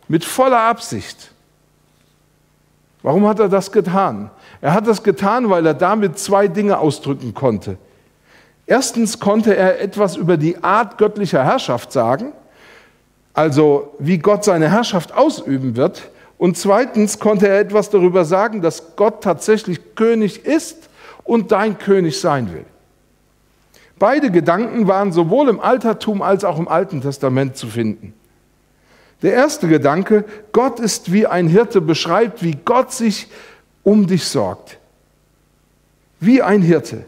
mit 0.07 0.25
voller 0.25 0.59
Absicht. 0.59 1.31
Warum 3.03 3.27
hat 3.27 3.39
er 3.39 3.49
das 3.49 3.71
getan? 3.71 4.29
Er 4.61 4.73
hat 4.73 4.87
das 4.87 5.03
getan, 5.03 5.49
weil 5.49 5.65
er 5.65 5.73
damit 5.73 6.19
zwei 6.19 6.47
Dinge 6.47 6.77
ausdrücken 6.77 7.33
konnte. 7.33 7.77
Erstens 8.65 9.19
konnte 9.19 9.55
er 9.55 9.81
etwas 9.81 10.15
über 10.15 10.37
die 10.37 10.63
Art 10.63 10.97
göttlicher 10.97 11.43
Herrschaft 11.43 11.91
sagen 11.91 12.33
also 13.33 13.93
wie 13.99 14.17
Gott 14.17 14.43
seine 14.43 14.69
Herrschaft 14.69 15.13
ausüben 15.13 15.75
wird. 15.75 16.09
Und 16.37 16.57
zweitens 16.57 17.19
konnte 17.19 17.47
er 17.47 17.59
etwas 17.59 17.89
darüber 17.89 18.25
sagen, 18.25 18.61
dass 18.61 18.95
Gott 18.95 19.23
tatsächlich 19.23 19.95
König 19.95 20.45
ist 20.45 20.89
und 21.23 21.51
dein 21.51 21.77
König 21.77 22.19
sein 22.19 22.51
will. 22.53 22.65
Beide 23.99 24.31
Gedanken 24.31 24.87
waren 24.87 25.11
sowohl 25.11 25.49
im 25.49 25.59
Altertum 25.59 26.23
als 26.23 26.43
auch 26.43 26.57
im 26.57 26.67
Alten 26.67 27.01
Testament 27.01 27.55
zu 27.55 27.67
finden. 27.67 28.13
Der 29.21 29.33
erste 29.33 29.67
Gedanke, 29.67 30.25
Gott 30.51 30.79
ist 30.79 31.11
wie 31.11 31.27
ein 31.27 31.47
Hirte, 31.47 31.79
beschreibt, 31.79 32.41
wie 32.41 32.57
Gott 32.65 32.91
sich 32.91 33.27
um 33.83 34.07
dich 34.07 34.25
sorgt. 34.25 34.79
Wie 36.19 36.41
ein 36.41 36.63
Hirte. 36.63 37.05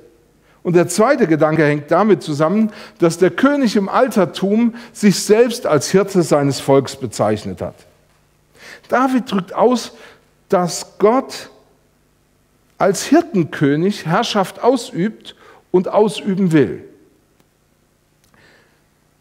Und 0.63 0.77
der 0.77 0.87
zweite 0.87 1.27
Gedanke 1.27 1.65
hängt 1.65 1.91
damit 1.91 2.23
zusammen, 2.23 2.71
dass 2.97 3.17
der 3.17 3.31
König 3.31 3.75
im 3.75 3.89
Altertum 3.89 4.75
sich 4.93 5.19
selbst 5.19 5.67
als 5.67 5.91
Hirte 5.91 6.23
seines 6.23 6.61
Volks 6.61 6.95
bezeichnet 6.95 7.61
hat. 7.61 7.75
David 8.87 9.29
drückt 9.29 9.53
aus, 9.53 9.91
dass 10.47 10.97
Gott 10.99 11.49
als 12.77 13.03
Hirtenkönig 13.03 14.05
Herrschaft 14.05 14.61
ausübt 14.61 15.35
und 15.71 15.89
ausüben 15.89 16.53
will. 16.53 16.83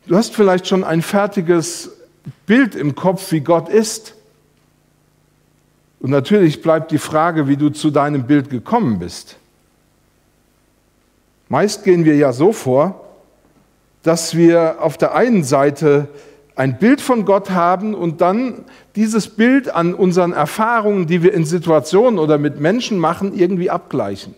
Du 0.07 0.17
hast 0.17 0.35
vielleicht 0.35 0.67
schon 0.67 0.85
ein 0.85 1.03
fertiges 1.03 1.91
Bild 2.47 2.75
im 2.75 2.95
Kopf, 2.95 3.33
wie 3.33 3.41
Gott 3.41 3.69
ist. 3.69 4.15
Und 6.01 6.11
natürlich 6.11 6.63
bleibt 6.63 6.91
die 6.91 6.99
Frage, 6.99 7.47
wie 7.47 7.57
du 7.57 7.71
zu 7.71 7.91
deinem 7.91 8.27
Bild 8.27 8.51
gekommen 8.51 8.99
bist. 8.99 9.37
Meist 11.53 11.85
gehen 11.85 12.07
wir 12.07 12.17
ja 12.17 12.33
so 12.33 12.55
vor, 12.55 13.05
dass 14.03 14.35
wir 14.35 14.77
auf 14.81 14.97
der 14.97 15.15
einen 15.15 15.45
Seite 15.45 16.09
ein 16.57 16.79
Bild 16.79 17.03
von 17.03 17.27
Gott 17.27 17.51
haben 17.51 17.93
und 17.93 18.23
dann 18.23 18.65
dieses 18.97 19.29
Bild 19.29 19.69
an 19.69 19.93
unseren 19.93 20.33
Erfahrungen, 20.33 21.07
die 21.07 21.23
wir 21.23 21.35
in 21.35 21.45
Situationen 21.45 22.19
oder 22.19 22.39
mit 22.39 22.59
Menschen 22.59 22.99
machen, 22.99 23.39
irgendwie 23.39 23.69
abgleichen. 23.69 24.35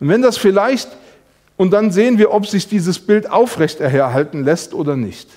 Und 0.00 0.08
wenn 0.08 0.22
das 0.22 0.38
vielleicht, 0.38 0.88
und 1.56 1.70
dann 1.70 1.92
sehen 1.92 2.18
wir, 2.18 2.32
ob 2.32 2.48
sich 2.48 2.66
dieses 2.66 2.98
Bild 2.98 3.30
aufrechterhalten 3.30 4.42
lässt 4.42 4.74
oder 4.74 4.96
nicht. 4.96 5.30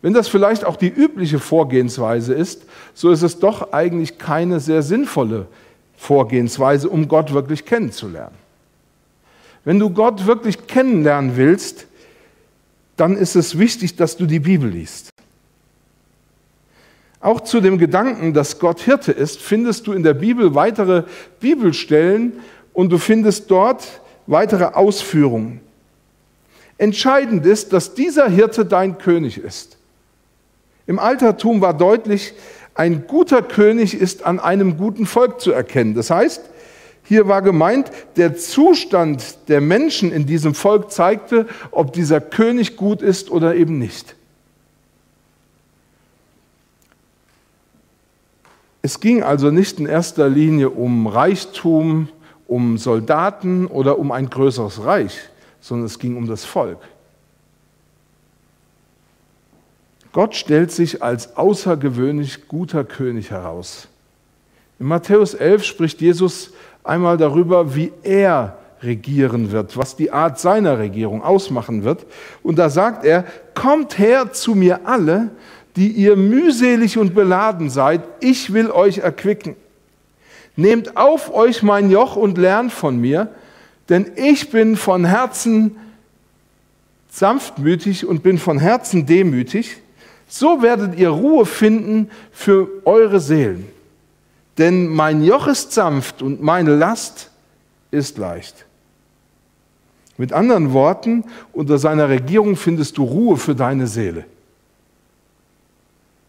Wenn 0.00 0.14
das 0.14 0.26
vielleicht 0.26 0.64
auch 0.64 0.76
die 0.76 0.88
übliche 0.88 1.38
Vorgehensweise 1.38 2.32
ist, 2.32 2.62
so 2.94 3.10
ist 3.10 3.20
es 3.20 3.40
doch 3.40 3.74
eigentlich 3.74 4.16
keine 4.16 4.58
sehr 4.58 4.80
sinnvolle 4.80 5.48
Vorgehensweise, 5.98 6.88
um 6.88 7.08
Gott 7.08 7.32
wirklich 7.34 7.66
kennenzulernen. 7.66 8.36
Wenn 9.64 9.78
du 9.78 9.90
Gott 9.90 10.26
wirklich 10.26 10.66
kennenlernen 10.66 11.36
willst, 11.36 11.86
dann 12.96 13.16
ist 13.16 13.36
es 13.36 13.58
wichtig, 13.58 13.96
dass 13.96 14.16
du 14.16 14.24
die 14.24 14.38
Bibel 14.38 14.70
liest. 14.70 15.10
Auch 17.20 17.40
zu 17.40 17.60
dem 17.60 17.78
Gedanken, 17.78 18.32
dass 18.32 18.60
Gott 18.60 18.80
Hirte 18.80 19.10
ist, 19.10 19.42
findest 19.42 19.88
du 19.88 19.92
in 19.92 20.04
der 20.04 20.14
Bibel 20.14 20.54
weitere 20.54 21.02
Bibelstellen 21.40 22.34
und 22.72 22.90
du 22.90 22.98
findest 22.98 23.50
dort 23.50 24.00
weitere 24.28 24.64
Ausführungen. 24.64 25.60
Entscheidend 26.78 27.44
ist, 27.44 27.72
dass 27.72 27.94
dieser 27.94 28.28
Hirte 28.28 28.64
dein 28.64 28.98
König 28.98 29.36
ist. 29.36 29.78
Im 30.86 31.00
Altertum 31.00 31.60
war 31.60 31.74
deutlich, 31.74 32.32
ein 32.78 33.08
guter 33.08 33.42
König 33.42 33.94
ist 33.94 34.24
an 34.24 34.38
einem 34.38 34.76
guten 34.76 35.04
Volk 35.04 35.40
zu 35.40 35.50
erkennen. 35.50 35.94
Das 35.94 36.10
heißt, 36.10 36.42
hier 37.02 37.26
war 37.26 37.42
gemeint, 37.42 37.90
der 38.16 38.36
Zustand 38.36 39.48
der 39.48 39.60
Menschen 39.60 40.12
in 40.12 40.26
diesem 40.26 40.54
Volk 40.54 40.92
zeigte, 40.92 41.48
ob 41.72 41.92
dieser 41.92 42.20
König 42.20 42.76
gut 42.76 43.02
ist 43.02 43.32
oder 43.32 43.56
eben 43.56 43.78
nicht. 43.80 44.14
Es 48.80 49.00
ging 49.00 49.24
also 49.24 49.50
nicht 49.50 49.80
in 49.80 49.86
erster 49.86 50.28
Linie 50.28 50.70
um 50.70 51.08
Reichtum, 51.08 52.08
um 52.46 52.78
Soldaten 52.78 53.66
oder 53.66 53.98
um 53.98 54.12
ein 54.12 54.30
größeres 54.30 54.84
Reich, 54.84 55.18
sondern 55.60 55.86
es 55.86 55.98
ging 55.98 56.16
um 56.16 56.28
das 56.28 56.44
Volk. 56.44 56.78
Gott 60.18 60.34
stellt 60.34 60.72
sich 60.72 61.00
als 61.00 61.36
außergewöhnlich 61.36 62.48
guter 62.48 62.82
König 62.82 63.30
heraus. 63.30 63.86
In 64.80 64.86
Matthäus 64.86 65.32
11 65.32 65.62
spricht 65.62 66.00
Jesus 66.00 66.50
einmal 66.82 67.16
darüber, 67.16 67.76
wie 67.76 67.92
er 68.02 68.58
regieren 68.82 69.52
wird, 69.52 69.76
was 69.76 69.94
die 69.94 70.10
Art 70.10 70.40
seiner 70.40 70.80
Regierung 70.80 71.22
ausmachen 71.22 71.84
wird. 71.84 72.04
Und 72.42 72.58
da 72.58 72.68
sagt 72.68 73.04
er, 73.04 73.26
kommt 73.54 73.96
her 74.00 74.32
zu 74.32 74.56
mir 74.56 74.88
alle, 74.88 75.30
die 75.76 75.92
ihr 75.92 76.16
mühselig 76.16 76.98
und 76.98 77.14
beladen 77.14 77.70
seid, 77.70 78.00
ich 78.18 78.52
will 78.52 78.72
euch 78.72 78.98
erquicken. 78.98 79.54
Nehmt 80.56 80.96
auf 80.96 81.32
euch 81.32 81.62
mein 81.62 81.92
Joch 81.92 82.16
und 82.16 82.38
lernt 82.38 82.72
von 82.72 83.00
mir, 83.00 83.28
denn 83.88 84.10
ich 84.16 84.50
bin 84.50 84.76
von 84.76 85.04
Herzen 85.04 85.76
sanftmütig 87.08 88.04
und 88.04 88.24
bin 88.24 88.38
von 88.38 88.58
Herzen 88.58 89.06
demütig. 89.06 89.80
So 90.28 90.62
werdet 90.62 90.98
ihr 90.98 91.08
Ruhe 91.08 91.46
finden 91.46 92.10
für 92.30 92.68
eure 92.84 93.18
Seelen. 93.18 93.66
Denn 94.58 94.88
mein 94.88 95.24
Joch 95.24 95.46
ist 95.46 95.72
sanft 95.72 96.20
und 96.22 96.42
meine 96.42 96.76
Last 96.76 97.30
ist 97.90 98.18
leicht. 98.18 98.66
Mit 100.18 100.32
anderen 100.32 100.72
Worten, 100.72 101.24
unter 101.52 101.78
seiner 101.78 102.08
Regierung 102.08 102.56
findest 102.56 102.98
du 102.98 103.04
Ruhe 103.04 103.36
für 103.36 103.54
deine 103.54 103.86
Seele. 103.86 104.24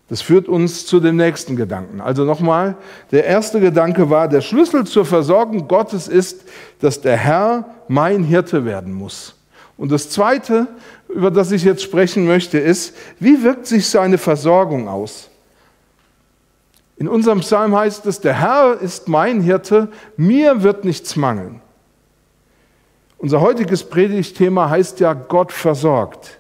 Das 0.10 0.22
führt 0.22 0.48
uns 0.48 0.86
zu 0.86 1.00
dem 1.00 1.18
nächsten 1.18 1.56
Gedanken. 1.56 2.02
Also 2.02 2.24
nochmal, 2.24 2.76
der 3.12 3.26
erste 3.26 3.60
Gedanke 3.60 4.10
war, 4.10 4.28
der 4.28 4.42
Schlüssel 4.42 4.86
zur 4.86 5.06
Versorgung 5.06 5.68
Gottes 5.68 6.08
ist, 6.08 6.46
dass 6.80 7.02
der 7.02 7.18
Herr 7.18 7.66
mein 7.88 8.24
Hirte 8.24 8.66
werden 8.66 8.94
muss. 8.94 9.36
Und 9.78 9.92
das 9.92 10.10
zweite, 10.10 10.68
über 11.10 11.32
das 11.32 11.52
ich 11.52 11.64
jetzt 11.64 11.82
sprechen 11.82 12.26
möchte, 12.26 12.60
ist, 12.60 12.96
wie 13.20 13.44
wirkt 13.44 13.66
sich 13.66 13.88
seine 13.88 14.18
Versorgung 14.18 14.88
aus? 14.88 15.30
In 16.98 17.08
unserem 17.08 17.40
Psalm 17.40 17.76
heißt 17.76 18.06
es, 18.06 18.20
der 18.20 18.40
Herr 18.40 18.80
ist 18.80 19.08
mein 19.08 19.42
Hirte, 19.42 19.88
mir 20.18 20.64
wird 20.64 20.86
nichts 20.86 21.16
mangeln. 21.16 21.62
Unser 23.18 23.42
heutiges 23.42 23.84
Predigtthema 23.84 24.70
heißt 24.70 25.00
ja 25.00 25.14
Gott 25.14 25.52
versorgt. 25.52 26.40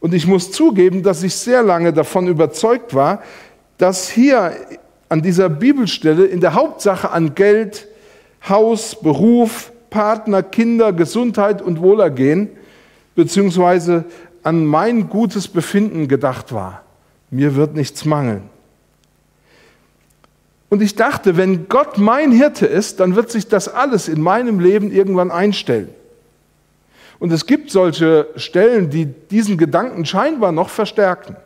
Und 0.00 0.12
ich 0.12 0.26
muss 0.26 0.52
zugeben, 0.52 1.02
dass 1.02 1.22
ich 1.22 1.34
sehr 1.34 1.62
lange 1.62 1.92
davon 1.92 2.28
überzeugt 2.28 2.94
war, 2.94 3.22
dass 3.78 4.08
hier 4.08 4.52
an 5.08 5.22
dieser 5.22 5.48
Bibelstelle 5.48 6.26
in 6.26 6.40
der 6.40 6.54
Hauptsache 6.54 7.10
an 7.10 7.34
Geld, 7.34 7.88
Haus, 8.48 9.00
Beruf, 9.00 9.72
Partner, 9.90 10.42
Kinder, 10.42 10.92
Gesundheit 10.92 11.62
und 11.62 11.80
Wohlergehen 11.80 12.50
beziehungsweise 13.14 14.04
an 14.42 14.64
mein 14.66 15.08
gutes 15.08 15.48
Befinden 15.48 16.08
gedacht 16.08 16.52
war. 16.52 16.82
Mir 17.30 17.56
wird 17.56 17.74
nichts 17.74 18.04
mangeln. 18.04 18.42
Und 20.68 20.82
ich 20.82 20.96
dachte, 20.96 21.36
wenn 21.36 21.68
Gott 21.68 21.98
mein 21.98 22.32
Hirte 22.32 22.66
ist, 22.66 23.00
dann 23.00 23.14
wird 23.16 23.30
sich 23.30 23.48
das 23.48 23.68
alles 23.68 24.08
in 24.08 24.20
meinem 24.20 24.58
Leben 24.58 24.90
irgendwann 24.90 25.30
einstellen. 25.30 25.88
Und 27.18 27.32
es 27.32 27.46
gibt 27.46 27.70
solche 27.70 28.26
Stellen, 28.36 28.90
die 28.90 29.06
diesen 29.06 29.56
Gedanken 29.56 30.04
scheinbar 30.04 30.52
noch 30.52 30.68
verstärken. 30.68 31.36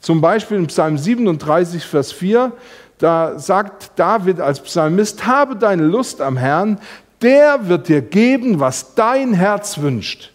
Zum 0.00 0.20
Beispiel 0.20 0.56
in 0.56 0.66
Psalm 0.66 0.98
37, 0.98 1.84
Vers 1.84 2.12
4, 2.12 2.52
da 2.98 3.38
sagt 3.38 3.92
David 3.96 4.40
als 4.40 4.60
Psalmist, 4.60 5.26
habe 5.26 5.56
deine 5.56 5.84
Lust 5.84 6.20
am 6.20 6.36
Herrn, 6.36 6.78
der 7.22 7.68
wird 7.68 7.88
dir 7.88 8.02
geben, 8.02 8.60
was 8.60 8.94
dein 8.94 9.32
Herz 9.32 9.78
wünscht. 9.78 10.32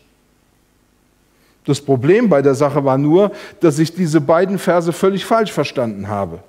Das 1.66 1.82
Problem 1.82 2.30
bei 2.30 2.42
der 2.42 2.56
Sache 2.56 2.86
war 2.86 2.98
nur, 2.98 3.32
dass 3.60 3.80
ich 3.80 3.94
diese 3.94 4.22
beiden 4.22 4.60
Verse 4.60 4.94
völlig 4.94 5.26
falsch 5.26 5.52
verstanden 5.52 6.08
habe. 6.08 6.40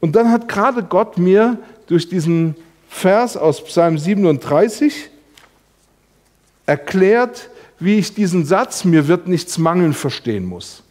Und 0.00 0.16
dann 0.16 0.30
hat 0.30 0.48
gerade 0.48 0.82
Gott 0.82 1.18
mir 1.18 1.58
durch 1.86 2.08
diesen 2.08 2.56
Vers 2.88 3.36
aus 3.36 3.62
Psalm 3.64 3.98
37 3.98 5.10
erklärt, 6.66 7.50
wie 7.78 7.98
ich 7.98 8.14
diesen 8.14 8.44
Satz, 8.44 8.84
mir 8.84 9.08
wird 9.08 9.28
nichts 9.28 9.58
mangeln, 9.58 9.92
verstehen 9.92 10.44
muss. 10.44 10.82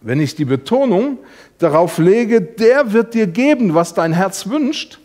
Wenn 0.00 0.20
ich 0.20 0.36
die 0.36 0.44
Betonung 0.44 1.18
darauf 1.58 1.98
lege, 1.98 2.40
der 2.40 2.92
wird 2.92 3.14
dir 3.14 3.26
geben, 3.26 3.74
was 3.74 3.94
dein 3.94 4.12
Herz 4.12 4.48
wünscht, 4.48 5.00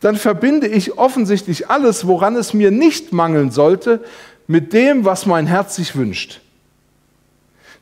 dann 0.00 0.16
verbinde 0.16 0.66
ich 0.66 0.98
offensichtlich 0.98 1.68
alles, 1.68 2.06
woran 2.06 2.36
es 2.36 2.54
mir 2.54 2.70
nicht 2.70 3.12
mangeln 3.12 3.50
sollte, 3.50 4.04
mit 4.48 4.72
dem, 4.72 5.04
was 5.04 5.26
mein 5.26 5.46
Herz 5.46 5.76
sich 5.76 5.94
wünscht. 5.94 6.40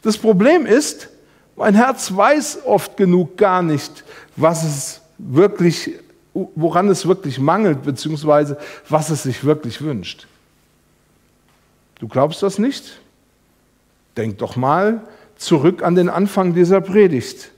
Das 0.03 0.19
Problem 0.19 0.67
ist, 0.67 1.09
mein 1.57 1.75
Herz 1.75 2.15
weiß 2.15 2.67
oft 2.67 2.99
genug 2.99 3.39
gar 3.39 3.63
nicht, 3.63 4.05
was 4.37 4.63
es 4.63 5.01
wirklich, 5.17 5.93
woran 6.35 6.89
es 6.89 7.07
wirklich 7.07 7.39
mangelt, 7.39 7.83
beziehungsweise 7.83 8.59
was 8.89 9.09
es 9.09 9.23
sich 9.23 9.45
wirklich 9.45 9.81
wünscht. 9.81 10.27
Du 11.99 12.09
glaubst 12.09 12.43
das 12.43 12.59
nicht? 12.59 13.01
Denk 14.17 14.39
doch 14.39 14.57
mal 14.57 15.01
zurück 15.37 15.83
an 15.83 15.95
den 15.95 16.09
Anfang 16.09 16.53
dieser 16.53 16.81
Predigt. 16.81 17.53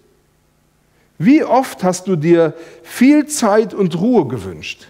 Wie 1.16 1.42
oft 1.42 1.82
hast 1.82 2.06
du 2.06 2.14
dir 2.14 2.54
viel 2.82 3.26
Zeit 3.26 3.74
und 3.74 3.98
Ruhe 3.98 4.28
gewünscht? 4.28 4.88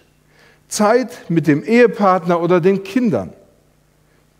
Zeit 0.68 1.30
mit 1.30 1.46
dem 1.46 1.62
Ehepartner 1.64 2.42
oder 2.42 2.60
den 2.60 2.82
Kindern. 2.82 3.32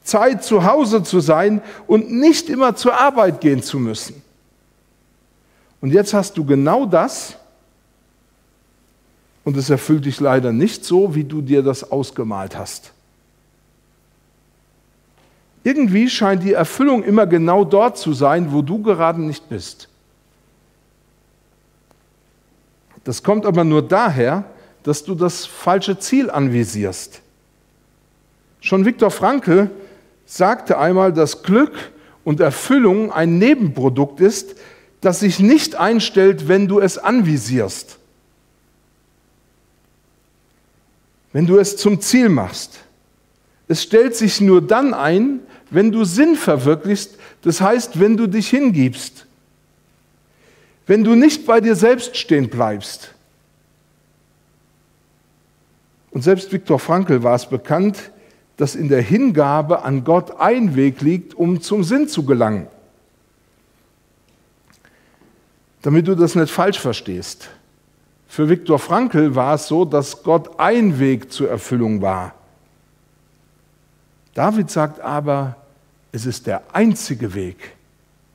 Zeit 0.08 0.42
zu 0.42 0.64
Hause 0.64 1.02
zu 1.02 1.20
sein 1.20 1.62
und 1.86 2.10
nicht 2.10 2.48
immer 2.48 2.74
zur 2.74 2.94
Arbeit 2.94 3.40
gehen 3.40 3.62
zu 3.62 3.78
müssen. 3.78 4.22
Und 5.80 5.92
jetzt 5.92 6.14
hast 6.14 6.36
du 6.36 6.44
genau 6.44 6.86
das 6.86 7.36
und 9.44 9.56
es 9.56 9.70
erfüllt 9.70 10.04
dich 10.04 10.18
leider 10.18 10.52
nicht 10.52 10.84
so, 10.84 11.14
wie 11.14 11.24
du 11.24 11.40
dir 11.40 11.62
das 11.62 11.90
ausgemalt 11.90 12.56
hast. 12.58 12.92
Irgendwie 15.62 16.08
scheint 16.08 16.42
die 16.42 16.54
Erfüllung 16.54 17.02
immer 17.02 17.26
genau 17.26 17.64
dort 17.64 17.98
zu 17.98 18.12
sein, 18.12 18.52
wo 18.52 18.62
du 18.62 18.82
gerade 18.82 19.20
nicht 19.20 19.48
bist. 19.48 19.88
Das 23.04 23.22
kommt 23.22 23.46
aber 23.46 23.64
nur 23.64 23.82
daher, 23.82 24.44
dass 24.82 25.04
du 25.04 25.14
das 25.14 25.46
falsche 25.46 25.98
Ziel 25.98 26.30
anvisierst. 26.30 27.20
Schon 28.60 28.84
Viktor 28.84 29.10
Frankl 29.10 29.70
sagte 30.28 30.78
einmal, 30.78 31.12
dass 31.12 31.42
Glück 31.42 31.72
und 32.22 32.40
Erfüllung 32.40 33.10
ein 33.10 33.38
Nebenprodukt 33.38 34.20
ist, 34.20 34.56
das 35.00 35.20
sich 35.20 35.40
nicht 35.40 35.74
einstellt, 35.74 36.48
wenn 36.48 36.68
du 36.68 36.80
es 36.80 36.98
anvisierst. 36.98 37.98
Wenn 41.32 41.46
du 41.46 41.56
es 41.56 41.78
zum 41.78 42.00
Ziel 42.00 42.28
machst. 42.28 42.80
Es 43.68 43.82
stellt 43.82 44.14
sich 44.14 44.40
nur 44.40 44.60
dann 44.60 44.92
ein, 44.92 45.40
wenn 45.70 45.92
du 45.92 46.04
Sinn 46.04 46.36
verwirklichst, 46.36 47.16
das 47.42 47.60
heißt, 47.62 47.98
wenn 47.98 48.16
du 48.16 48.26
dich 48.26 48.50
hingibst. 48.50 49.26
Wenn 50.86 51.04
du 51.04 51.14
nicht 51.14 51.46
bei 51.46 51.60
dir 51.60 51.74
selbst 51.74 52.16
stehen 52.16 52.50
bleibst. 52.50 53.14
Und 56.10 56.22
selbst 56.22 56.52
Viktor 56.52 56.78
Frankl 56.78 57.22
war 57.22 57.34
es 57.34 57.46
bekannt, 57.46 58.10
dass 58.58 58.74
in 58.74 58.90
der 58.90 59.00
Hingabe 59.00 59.82
an 59.82 60.04
Gott 60.04 60.38
ein 60.38 60.76
Weg 60.76 61.00
liegt, 61.00 61.32
um 61.32 61.62
zum 61.62 61.82
Sinn 61.82 62.08
zu 62.08 62.26
gelangen 62.26 62.66
damit 65.82 66.08
du 66.08 66.14
das 66.14 66.34
nicht 66.34 66.50
falsch 66.50 66.78
verstehst. 66.78 67.48
Für 68.26 68.48
Viktor 68.48 68.78
Frankl 68.78 69.34
war 69.34 69.54
es 69.54 69.68
so, 69.68 69.84
dass 69.84 70.22
Gott 70.22 70.58
ein 70.58 70.98
Weg 70.98 71.32
zur 71.32 71.48
Erfüllung 71.48 72.02
war. 72.02 72.34
David 74.34 74.70
sagt 74.70 75.00
aber, 75.00 75.56
es 76.12 76.26
ist 76.26 76.46
der 76.46 76.62
einzige 76.72 77.34
Weg. 77.34 77.74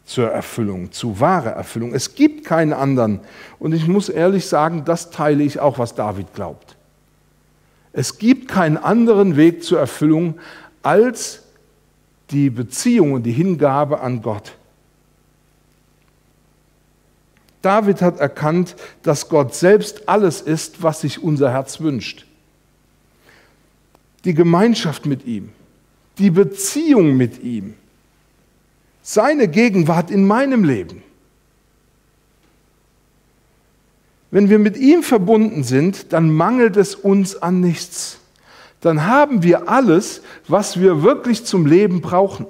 zur 0.06 0.30
Erfüllung, 0.30 0.92
zu 0.92 1.22
wahrer 1.22 1.52
Erfüllung. 1.52 1.94
Es 1.94 2.14
gibt 2.14 2.44
keinen 2.44 2.74
anderen. 2.74 3.22
Und 3.58 3.72
ich 3.72 3.88
muss 3.88 4.10
ehrlich 4.10 4.46
sagen, 4.46 4.84
das 4.84 5.12
teile 5.12 5.44
ich 5.44 5.62
auch, 5.62 5.80
was 5.80 5.96
David 5.96 6.34
glaubt. 6.34 6.73
Es 7.93 8.17
gibt 8.17 8.47
keinen 8.47 8.77
anderen 8.77 9.38
Weg 9.38 9.63
zur 9.63 9.79
Erfüllung 9.79 10.39
als 10.82 11.43
die 12.32 12.49
Beziehung 12.49 13.13
und 13.13 13.23
die 13.23 13.32
Hingabe 13.32 14.01
an 14.01 14.21
Gott. 14.23 14.53
David 17.62 18.01
hat 18.01 18.19
erkannt, 18.19 18.75
dass 19.03 19.29
Gott 19.29 19.56
selbst 19.56 20.10
alles 20.10 20.41
ist, 20.41 20.84
was 20.84 21.01
sich 21.01 21.23
unser 21.23 21.51
Herz 21.51 21.79
wünscht. 21.79 22.25
Die 24.25 24.34
Gemeinschaft 24.34 25.06
mit 25.06 25.25
ihm, 25.25 25.49
die 26.17 26.29
Beziehung 26.29 27.15
mit 27.15 27.41
ihm, 27.41 27.75
seine 29.01 29.47
Gegenwart 29.47 30.12
in 30.12 30.25
meinem 30.25 30.63
Leben. 30.63 31.03
Wenn 34.34 34.50
wir 34.50 34.58
mit 34.58 34.78
ihm 34.78 35.04
verbunden 35.04 35.63
sind, 35.63 36.12
dann 36.12 36.32
mangelt 36.32 36.76
es 36.76 36.96
uns 36.96 37.39
an 37.39 37.60
nichts. 37.60 38.17
Dann 38.82 39.06
haben 39.06 39.43
wir 39.43 39.69
alles, 39.69 40.24
was 40.48 40.80
wir 40.80 41.04
wirklich 41.04 41.46
zum 41.46 41.67
Leben 41.67 42.02
brauchen. 42.02 42.48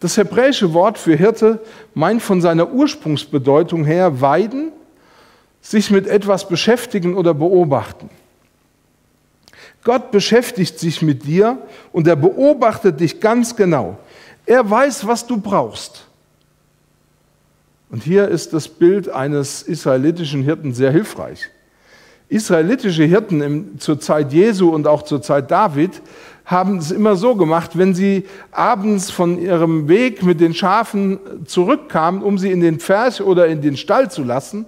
Das 0.00 0.16
hebräische 0.16 0.74
Wort 0.74 0.98
für 0.98 1.14
Hirte 1.14 1.60
meint 1.94 2.20
von 2.20 2.40
seiner 2.40 2.72
Ursprungsbedeutung 2.72 3.84
her 3.84 4.20
weiden, 4.20 4.72
sich 5.60 5.92
mit 5.92 6.08
etwas 6.08 6.48
beschäftigen 6.48 7.14
oder 7.16 7.32
beobachten. 7.32 8.10
Gott 9.84 10.10
beschäftigt 10.10 10.80
sich 10.80 11.00
mit 11.00 11.24
dir 11.26 11.58
und 11.92 12.08
er 12.08 12.16
beobachtet 12.16 12.98
dich 12.98 13.20
ganz 13.20 13.54
genau. 13.54 13.98
Er 14.46 14.68
weiß, 14.68 15.06
was 15.06 15.28
du 15.28 15.36
brauchst. 15.36 16.09
Und 17.90 18.04
hier 18.04 18.28
ist 18.28 18.52
das 18.52 18.68
Bild 18.68 19.08
eines 19.08 19.62
israelitischen 19.62 20.42
Hirten 20.42 20.72
sehr 20.72 20.92
hilfreich. 20.92 21.50
Israelitische 22.28 23.02
Hirten 23.02 23.40
im, 23.40 23.80
zur 23.80 23.98
Zeit 23.98 24.32
Jesu 24.32 24.70
und 24.70 24.86
auch 24.86 25.02
zur 25.02 25.20
Zeit 25.20 25.50
David 25.50 26.00
haben 26.44 26.78
es 26.78 26.92
immer 26.92 27.16
so 27.16 27.34
gemacht, 27.34 27.76
wenn 27.76 27.94
sie 27.94 28.26
abends 28.52 29.10
von 29.10 29.40
ihrem 29.40 29.88
Weg 29.88 30.22
mit 30.22 30.40
den 30.40 30.54
Schafen 30.54 31.18
zurückkamen, 31.44 32.22
um 32.22 32.38
sie 32.38 32.52
in 32.52 32.60
den 32.60 32.78
Pferch 32.78 33.20
oder 33.20 33.48
in 33.48 33.60
den 33.60 33.76
Stall 33.76 34.10
zu 34.10 34.22
lassen, 34.22 34.66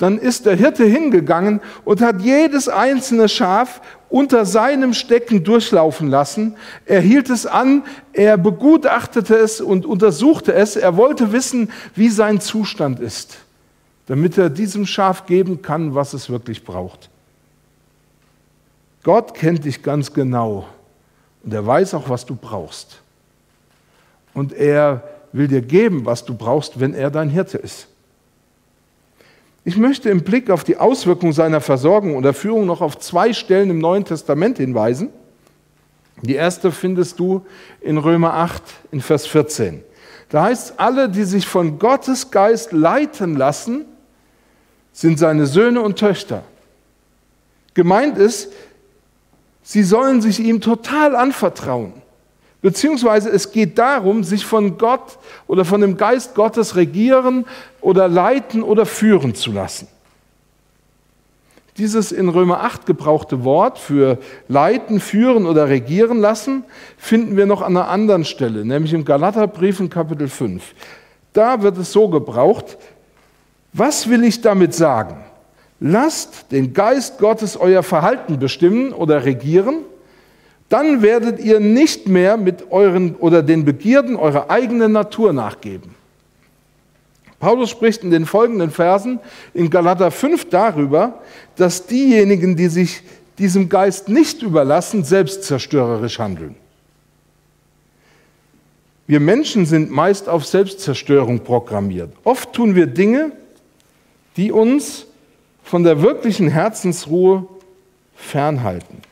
dann 0.00 0.16
ist 0.16 0.46
der 0.46 0.56
Hirte 0.56 0.84
hingegangen 0.86 1.60
und 1.84 2.00
hat 2.00 2.22
jedes 2.22 2.70
einzelne 2.70 3.28
Schaf 3.28 3.82
unter 4.08 4.46
seinem 4.46 4.94
Stecken 4.94 5.44
durchlaufen 5.44 6.08
lassen. 6.08 6.56
Er 6.86 7.02
hielt 7.02 7.28
es 7.28 7.44
an, 7.44 7.84
er 8.14 8.38
begutachtete 8.38 9.36
es 9.36 9.60
und 9.60 9.84
untersuchte 9.84 10.54
es. 10.54 10.74
Er 10.74 10.96
wollte 10.96 11.32
wissen, 11.32 11.70
wie 11.94 12.08
sein 12.08 12.40
Zustand 12.40 12.98
ist, 12.98 13.40
damit 14.06 14.38
er 14.38 14.48
diesem 14.48 14.86
Schaf 14.86 15.26
geben 15.26 15.60
kann, 15.60 15.94
was 15.94 16.14
es 16.14 16.30
wirklich 16.30 16.64
braucht. 16.64 17.10
Gott 19.02 19.34
kennt 19.34 19.66
dich 19.66 19.82
ganz 19.82 20.14
genau 20.14 20.66
und 21.44 21.52
er 21.52 21.66
weiß 21.66 21.92
auch, 21.92 22.08
was 22.08 22.24
du 22.24 22.36
brauchst. 22.36 23.02
Und 24.32 24.54
er 24.54 25.04
will 25.32 25.46
dir 25.46 25.60
geben, 25.60 26.06
was 26.06 26.24
du 26.24 26.34
brauchst, 26.34 26.80
wenn 26.80 26.94
er 26.94 27.10
dein 27.10 27.28
Hirte 27.28 27.58
ist. 27.58 27.89
Ich 29.64 29.76
möchte 29.76 30.08
im 30.08 30.22
Blick 30.22 30.50
auf 30.50 30.64
die 30.64 30.78
Auswirkungen 30.78 31.32
seiner 31.32 31.60
Versorgung 31.60 32.16
und 32.16 32.24
Erführung 32.24 32.66
noch 32.66 32.80
auf 32.80 32.98
zwei 32.98 33.32
Stellen 33.32 33.70
im 33.70 33.78
Neuen 33.78 34.04
Testament 34.04 34.56
hinweisen. 34.56 35.10
Die 36.22 36.34
erste 36.34 36.72
findest 36.72 37.18
du 37.18 37.44
in 37.80 37.98
Römer 37.98 38.34
8 38.34 38.62
in 38.90 39.00
Vers 39.00 39.26
14. 39.26 39.82
Da 40.30 40.44
heißt, 40.44 40.78
alle, 40.78 41.08
die 41.08 41.24
sich 41.24 41.46
von 41.46 41.78
Gottes 41.78 42.30
Geist 42.30 42.72
leiten 42.72 43.36
lassen, 43.36 43.84
sind 44.92 45.18
seine 45.18 45.46
Söhne 45.46 45.82
und 45.82 45.98
Töchter. 45.98 46.42
Gemeint 47.74 48.16
ist, 48.16 48.52
sie 49.62 49.82
sollen 49.82 50.22
sich 50.22 50.40
ihm 50.40 50.60
total 50.60 51.16
anvertrauen. 51.16 51.99
Beziehungsweise 52.62 53.30
es 53.30 53.52
geht 53.52 53.78
darum, 53.78 54.22
sich 54.22 54.44
von 54.44 54.76
Gott 54.76 55.18
oder 55.46 55.64
von 55.64 55.80
dem 55.80 55.96
Geist 55.96 56.34
Gottes 56.34 56.76
regieren 56.76 57.46
oder 57.80 58.06
leiten 58.06 58.62
oder 58.62 58.84
führen 58.84 59.34
zu 59.34 59.52
lassen. 59.52 59.88
Dieses 61.78 62.12
in 62.12 62.28
Römer 62.28 62.62
8 62.62 62.84
gebrauchte 62.84 63.44
Wort 63.44 63.78
für 63.78 64.18
leiten, 64.48 65.00
führen 65.00 65.46
oder 65.46 65.68
regieren 65.68 66.18
lassen 66.18 66.64
finden 66.98 67.38
wir 67.38 67.46
noch 67.46 67.62
an 67.62 67.76
einer 67.76 67.88
anderen 67.88 68.26
Stelle, 68.26 68.66
nämlich 68.66 68.92
im 68.92 69.06
Galaterbrief 69.06 69.80
in 69.80 69.88
Kapitel 69.88 70.28
5. 70.28 70.62
Da 71.32 71.62
wird 71.62 71.78
es 71.78 71.92
so 71.92 72.08
gebraucht, 72.08 72.76
was 73.72 74.10
will 74.10 74.24
ich 74.24 74.42
damit 74.42 74.74
sagen? 74.74 75.24
Lasst 75.78 76.52
den 76.52 76.74
Geist 76.74 77.18
Gottes 77.18 77.56
euer 77.56 77.82
Verhalten 77.82 78.38
bestimmen 78.38 78.92
oder 78.92 79.24
regieren 79.24 79.84
dann 80.70 81.02
werdet 81.02 81.40
ihr 81.40 81.60
nicht 81.60 82.08
mehr 82.08 82.36
mit 82.36 82.70
euren 82.70 83.16
oder 83.16 83.42
den 83.42 83.64
Begierden 83.66 84.16
eurer 84.16 84.50
eigenen 84.50 84.92
Natur 84.92 85.32
nachgeben. 85.32 85.94
Paulus 87.40 87.70
spricht 87.70 88.04
in 88.04 88.10
den 88.10 88.24
folgenden 88.24 88.70
Versen 88.70 89.18
in 89.52 89.68
Galater 89.68 90.10
5 90.10 90.48
darüber, 90.48 91.20
dass 91.56 91.86
diejenigen, 91.86 92.54
die 92.56 92.68
sich 92.68 93.02
diesem 93.38 93.68
Geist 93.68 94.08
nicht 94.08 94.42
überlassen, 94.42 95.02
selbstzerstörerisch 95.02 96.18
handeln. 96.18 96.54
Wir 99.06 99.18
Menschen 99.18 99.66
sind 99.66 99.90
meist 99.90 100.28
auf 100.28 100.46
Selbstzerstörung 100.46 101.40
programmiert. 101.40 102.12
Oft 102.22 102.52
tun 102.52 102.76
wir 102.76 102.86
Dinge, 102.86 103.32
die 104.36 104.52
uns 104.52 105.06
von 105.64 105.82
der 105.82 106.00
wirklichen 106.00 106.46
Herzensruhe 106.46 107.44
fernhalten. 108.14 109.09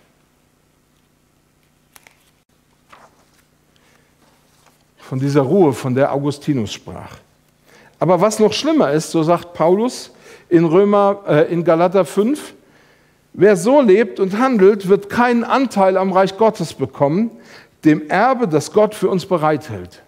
Von 5.09 5.19
dieser 5.19 5.41
Ruhe, 5.41 5.73
von 5.73 5.95
der 5.95 6.13
Augustinus 6.13 6.71
sprach. 6.71 7.17
Aber 7.99 8.21
was 8.21 8.41
noch 8.41 8.53
schlimmer 8.53 8.93
ist, 8.93 9.11
so 9.11 9.23
sagt 9.23 9.55
Paulus 9.55 10.11
in 10.51 10.67
Römer 10.67 11.23
äh, 11.27 11.51
in 11.51 11.65
Galater 11.65 12.05
5, 12.05 12.53
wer 13.33 13.57
so 13.57 13.81
lebt 13.81 14.21
und 14.21 14.39
handelt, 14.39 14.87
wird 14.87 15.09
keinen 15.09 15.45
Anteil 15.45 15.97
am 15.97 16.13
Reich 16.13 16.37
Gottes 16.37 16.75
bekommen, 16.75 17.31
dem 17.87 18.11
Erbe, 18.11 18.49
das 18.49 18.71
Gott 18.75 18.95
für 18.95 19.09
uns 19.09 19.25
bereithält. 19.25 20.03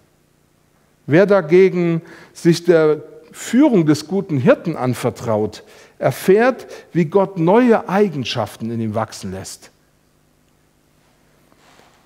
Wer 1.06 1.24
dagegen 1.24 2.02
sich 2.34 2.64
der 2.64 3.02
Führung 3.32 3.86
des 3.86 4.06
guten 4.06 4.36
Hirten 4.36 4.76
anvertraut, 4.76 5.62
erfährt, 5.98 6.66
wie 6.92 7.06
Gott 7.06 7.38
neue 7.38 7.88
Eigenschaften 7.88 8.70
in 8.70 8.82
ihm 8.82 8.94
wachsen 8.94 9.32
lässt. 9.32 9.70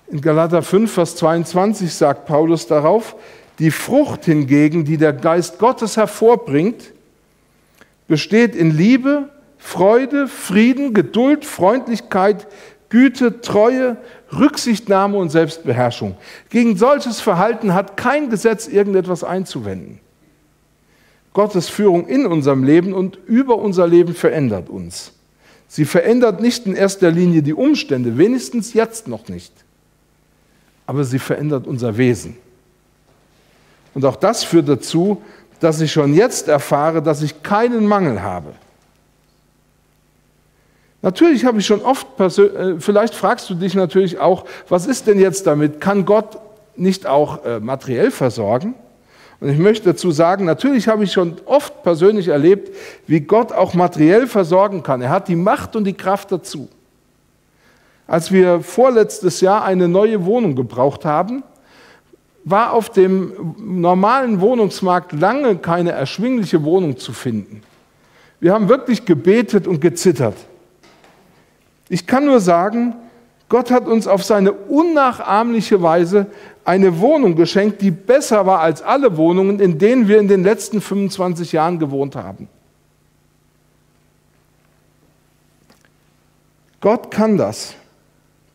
In 0.07 0.21
Galater 0.21 0.61
5, 0.61 0.91
Vers 0.91 1.15
22 1.15 1.91
sagt 1.91 2.25
Paulus 2.25 2.67
darauf, 2.67 3.15
die 3.57 3.71
Frucht 3.71 4.25
hingegen, 4.25 4.85
die 4.85 4.97
der 4.97 5.13
Geist 5.13 5.57
Gottes 5.57 5.97
hervorbringt, 5.97 6.93
besteht 8.07 8.55
in 8.55 8.69
Liebe, 8.69 9.29
Freude, 9.57 10.27
Frieden, 10.27 10.93
Geduld, 10.93 11.43
Freundlichkeit, 11.43 12.45
Güte, 12.89 13.41
Treue, 13.41 13.97
Rücksichtnahme 14.31 15.17
und 15.17 15.29
Selbstbeherrschung. 15.31 16.15
Gegen 16.49 16.77
solches 16.77 17.19
Verhalten 17.19 17.73
hat 17.73 17.97
kein 17.97 18.29
Gesetz 18.29 18.67
irgendetwas 18.67 19.23
einzuwenden. 19.23 19.99
Gottes 21.33 21.67
Führung 21.67 22.07
in 22.07 22.27
unserem 22.27 22.63
Leben 22.63 22.93
und 22.93 23.17
über 23.25 23.57
unser 23.57 23.87
Leben 23.87 24.13
verändert 24.13 24.69
uns. 24.69 25.13
Sie 25.67 25.83
verändert 25.83 26.41
nicht 26.41 26.67
in 26.67 26.75
erster 26.75 27.09
Linie 27.09 27.41
die 27.41 27.55
Umstände, 27.55 28.19
wenigstens 28.19 28.73
jetzt 28.73 29.07
noch 29.07 29.27
nicht 29.29 29.64
aber 30.87 31.03
sie 31.03 31.19
verändert 31.19 31.67
unser 31.67 31.97
Wesen. 31.97 32.37
Und 33.93 34.05
auch 34.05 34.15
das 34.15 34.43
führt 34.43 34.67
dazu, 34.67 35.21
dass 35.59 35.81
ich 35.81 35.91
schon 35.91 36.13
jetzt 36.13 36.47
erfahre, 36.47 37.01
dass 37.01 37.21
ich 37.21 37.41
keinen 37.41 37.87
Mangel 37.87 38.21
habe. 38.21 38.53
Natürlich 41.01 41.45
habe 41.45 41.59
ich 41.59 41.65
schon 41.65 41.81
oft, 41.81 42.07
äh, 42.19 42.79
vielleicht 42.79 43.13
fragst 43.13 43.49
du 43.49 43.55
dich 43.55 43.75
natürlich 43.75 44.19
auch, 44.19 44.45
was 44.69 44.87
ist 44.87 45.07
denn 45.07 45.19
jetzt 45.19 45.45
damit? 45.47 45.79
Kann 45.79 46.03
Gott 46.03 46.39
nicht 46.75 47.05
auch 47.05 47.45
äh, 47.45 47.59
materiell 47.59 48.11
versorgen? 48.11 48.73
Und 49.39 49.49
ich 49.49 49.59
möchte 49.59 49.91
dazu 49.91 50.11
sagen, 50.11 50.45
natürlich 50.45 50.87
habe 50.87 51.03
ich 51.03 51.11
schon 51.11 51.35
oft 51.45 51.83
persönlich 51.83 52.29
erlebt, 52.29 52.75
wie 53.05 53.19
Gott 53.19 53.51
auch 53.51 53.73
materiell 53.73 54.27
versorgen 54.27 54.81
kann. 54.81 55.01
Er 55.01 55.09
hat 55.09 55.27
die 55.27 55.35
Macht 55.35 55.75
und 55.75 55.83
die 55.83 55.93
Kraft 55.93 56.31
dazu. 56.31 56.69
Als 58.07 58.31
wir 58.31 58.61
vorletztes 58.61 59.41
Jahr 59.41 59.63
eine 59.63 59.87
neue 59.87 60.25
Wohnung 60.25 60.55
gebraucht 60.55 61.05
haben, 61.05 61.43
war 62.43 62.73
auf 62.73 62.89
dem 62.89 63.55
normalen 63.57 64.39
Wohnungsmarkt 64.39 65.11
lange 65.13 65.57
keine 65.57 65.91
erschwingliche 65.91 66.63
Wohnung 66.63 66.97
zu 66.97 67.11
finden. 67.11 67.63
Wir 68.39 68.53
haben 68.53 68.69
wirklich 68.69 69.05
gebetet 69.05 69.67
und 69.67 69.81
gezittert. 69.81 70.35
Ich 71.89 72.05
kann 72.05 72.25
nur 72.25 72.39
sagen, 72.39 72.95
Gott 73.49 73.71
hat 73.71 73.87
uns 73.87 74.07
auf 74.07 74.23
seine 74.23 74.51
unnachahmliche 74.51 75.81
Weise 75.81 76.27
eine 76.63 76.99
Wohnung 76.99 77.35
geschenkt, 77.35 77.81
die 77.81 77.91
besser 77.91 78.45
war 78.45 78.59
als 78.59 78.81
alle 78.81 79.17
Wohnungen, 79.17 79.59
in 79.59 79.77
denen 79.77 80.07
wir 80.07 80.19
in 80.19 80.27
den 80.27 80.43
letzten 80.43 80.81
25 80.81 81.51
Jahren 81.51 81.79
gewohnt 81.79 82.15
haben. 82.15 82.47
Gott 86.81 87.09
kann 87.09 87.37
das. 87.37 87.73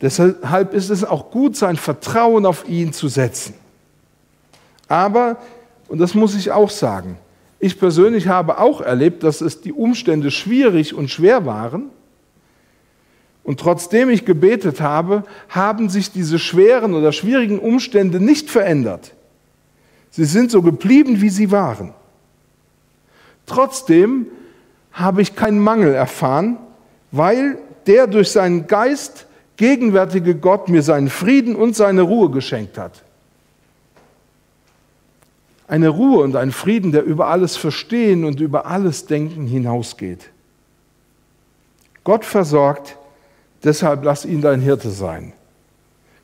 Deshalb 0.00 0.72
ist 0.72 0.90
es 0.90 1.04
auch 1.04 1.30
gut, 1.30 1.56
sein 1.56 1.76
Vertrauen 1.76 2.46
auf 2.46 2.68
ihn 2.68 2.92
zu 2.92 3.08
setzen. 3.08 3.54
Aber, 4.88 5.36
und 5.88 5.98
das 5.98 6.14
muss 6.14 6.34
ich 6.34 6.50
auch 6.50 6.70
sagen, 6.70 7.18
ich 7.58 7.78
persönlich 7.78 8.26
habe 8.26 8.58
auch 8.58 8.80
erlebt, 8.80 9.22
dass 9.22 9.42
es 9.42 9.60
die 9.60 9.72
Umstände 9.72 10.30
schwierig 10.30 10.94
und 10.94 11.10
schwer 11.10 11.44
waren. 11.44 11.90
Und 13.44 13.60
trotzdem 13.60 14.08
ich 14.08 14.24
gebetet 14.24 14.80
habe, 14.80 15.24
haben 15.50 15.90
sich 15.90 16.10
diese 16.10 16.38
schweren 16.38 16.94
oder 16.94 17.12
schwierigen 17.12 17.58
Umstände 17.58 18.18
nicht 18.18 18.48
verändert. 18.48 19.12
Sie 20.10 20.24
sind 20.24 20.50
so 20.50 20.62
geblieben, 20.62 21.20
wie 21.20 21.28
sie 21.28 21.50
waren. 21.50 21.92
Trotzdem 23.44 24.26
habe 24.92 25.20
ich 25.22 25.36
keinen 25.36 25.60
Mangel 25.60 25.92
erfahren, 25.92 26.58
weil 27.12 27.58
der 27.86 28.06
durch 28.06 28.30
seinen 28.30 28.66
Geist 28.66 29.26
gegenwärtige 29.60 30.36
Gott 30.36 30.70
mir 30.70 30.82
seinen 30.82 31.10
Frieden 31.10 31.54
und 31.54 31.76
seine 31.76 32.00
Ruhe 32.00 32.30
geschenkt 32.30 32.78
hat. 32.78 33.02
Eine 35.68 35.90
Ruhe 35.90 36.24
und 36.24 36.34
ein 36.34 36.50
Frieden, 36.50 36.92
der 36.92 37.04
über 37.04 37.26
alles 37.26 37.58
Verstehen 37.58 38.24
und 38.24 38.40
über 38.40 38.64
alles 38.64 39.04
Denken 39.04 39.46
hinausgeht. 39.46 40.30
Gott 42.04 42.24
versorgt, 42.24 42.96
deshalb 43.62 44.02
lass 44.02 44.24
ihn 44.24 44.40
dein 44.40 44.62
Hirte 44.62 44.88
sein. 44.88 45.34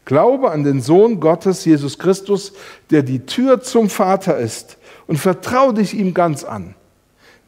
Glaube 0.07 0.51
an 0.51 0.65
den 0.65 0.81
Sohn 0.81 1.21
Gottes, 1.21 1.67
Jesus 1.67 1.99
Christus, 1.99 2.55
der 2.89 3.03
die 3.03 3.27
Tür 3.27 3.61
zum 3.61 3.91
Vater 3.91 4.39
ist 4.39 4.79
und 5.07 5.19
vertraue 5.19 5.75
dich 5.75 5.93
ihm 5.93 6.15
ganz 6.15 6.43
an. 6.43 6.75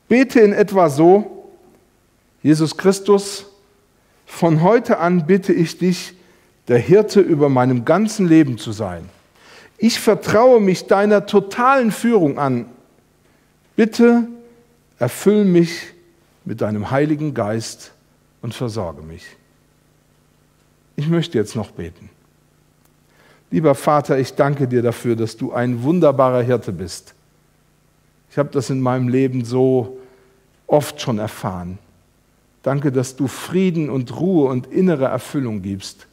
Bete 0.07 0.41
in 0.41 0.53
etwa 0.53 0.91
so, 0.91 1.49
Jesus 2.43 2.77
Christus, 2.77 3.47
von 4.29 4.63
heute 4.63 4.99
an 4.99 5.27
bitte 5.27 5.53
ich 5.53 5.79
dich, 5.79 6.15
der 6.69 6.79
Hirte 6.79 7.21
über 7.21 7.49
meinem 7.49 7.85
ganzen 7.85 8.29
Leben 8.29 8.59
zu 8.59 8.73
sein. 8.73 9.09
Ich 9.79 9.99
vertraue 9.99 10.61
mich 10.61 10.87
deiner 10.87 11.27
totalen 11.27 11.91
Führung 11.91 12.39
an. 12.39 12.67
Bitte 13.75 14.29
erfüll 14.99 15.45
mich 15.45 15.95
mit 16.45 16.61
deinem 16.61 16.91
Heiligen 16.91 17.33
Geist 17.33 17.93
und 18.43 18.55
versorge 18.55 19.03
mich. 19.03 19.25
Ich 20.95 21.09
möchte 21.09 21.39
jetzt 21.39 21.57
noch 21.57 21.71
beten. 21.71 22.11
Lieber 23.51 23.75
Vater, 23.75 24.19
ich 24.19 24.35
danke 24.35 24.69
dir 24.69 24.83
dafür, 24.83 25.17
dass 25.17 25.37
du 25.37 25.53
ein 25.53 25.83
wunderbarer 25.83 26.43
Hirte 26.43 26.71
bist. 26.71 27.15
Ich 28.31 28.37
habe 28.37 28.51
das 28.51 28.69
in 28.69 28.81
meinem 28.81 29.09
Leben 29.09 29.45
so 29.45 29.99
oft 30.67 31.01
schon 31.01 31.19
erfahren. 31.19 31.79
Danke, 32.69 32.93
dass 32.93 33.17
du 33.17 33.29
Frieden 33.29 33.89
und 33.89 34.21
Ruhe 34.21 34.51
und 34.51 34.67
innere 34.67 35.07
Erfüllung 35.07 35.63
gibst. 35.63 36.07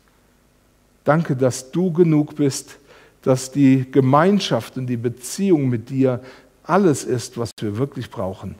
Danke, 1.03 1.35
dass 1.35 1.69
du 1.69 1.91
genug 1.91 2.37
bist, 2.37 2.77
dass 3.23 3.51
die 3.51 3.91
Gemeinschaft 3.91 4.77
und 4.77 4.87
die 4.87 4.95
Beziehung 4.95 5.67
mit 5.67 5.89
dir 5.89 6.21
alles 6.63 7.03
ist, 7.03 7.37
was 7.37 7.51
wir 7.59 7.77
wirklich 7.77 8.09
brauchen. 8.09 8.55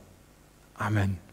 Amen. 0.77 1.24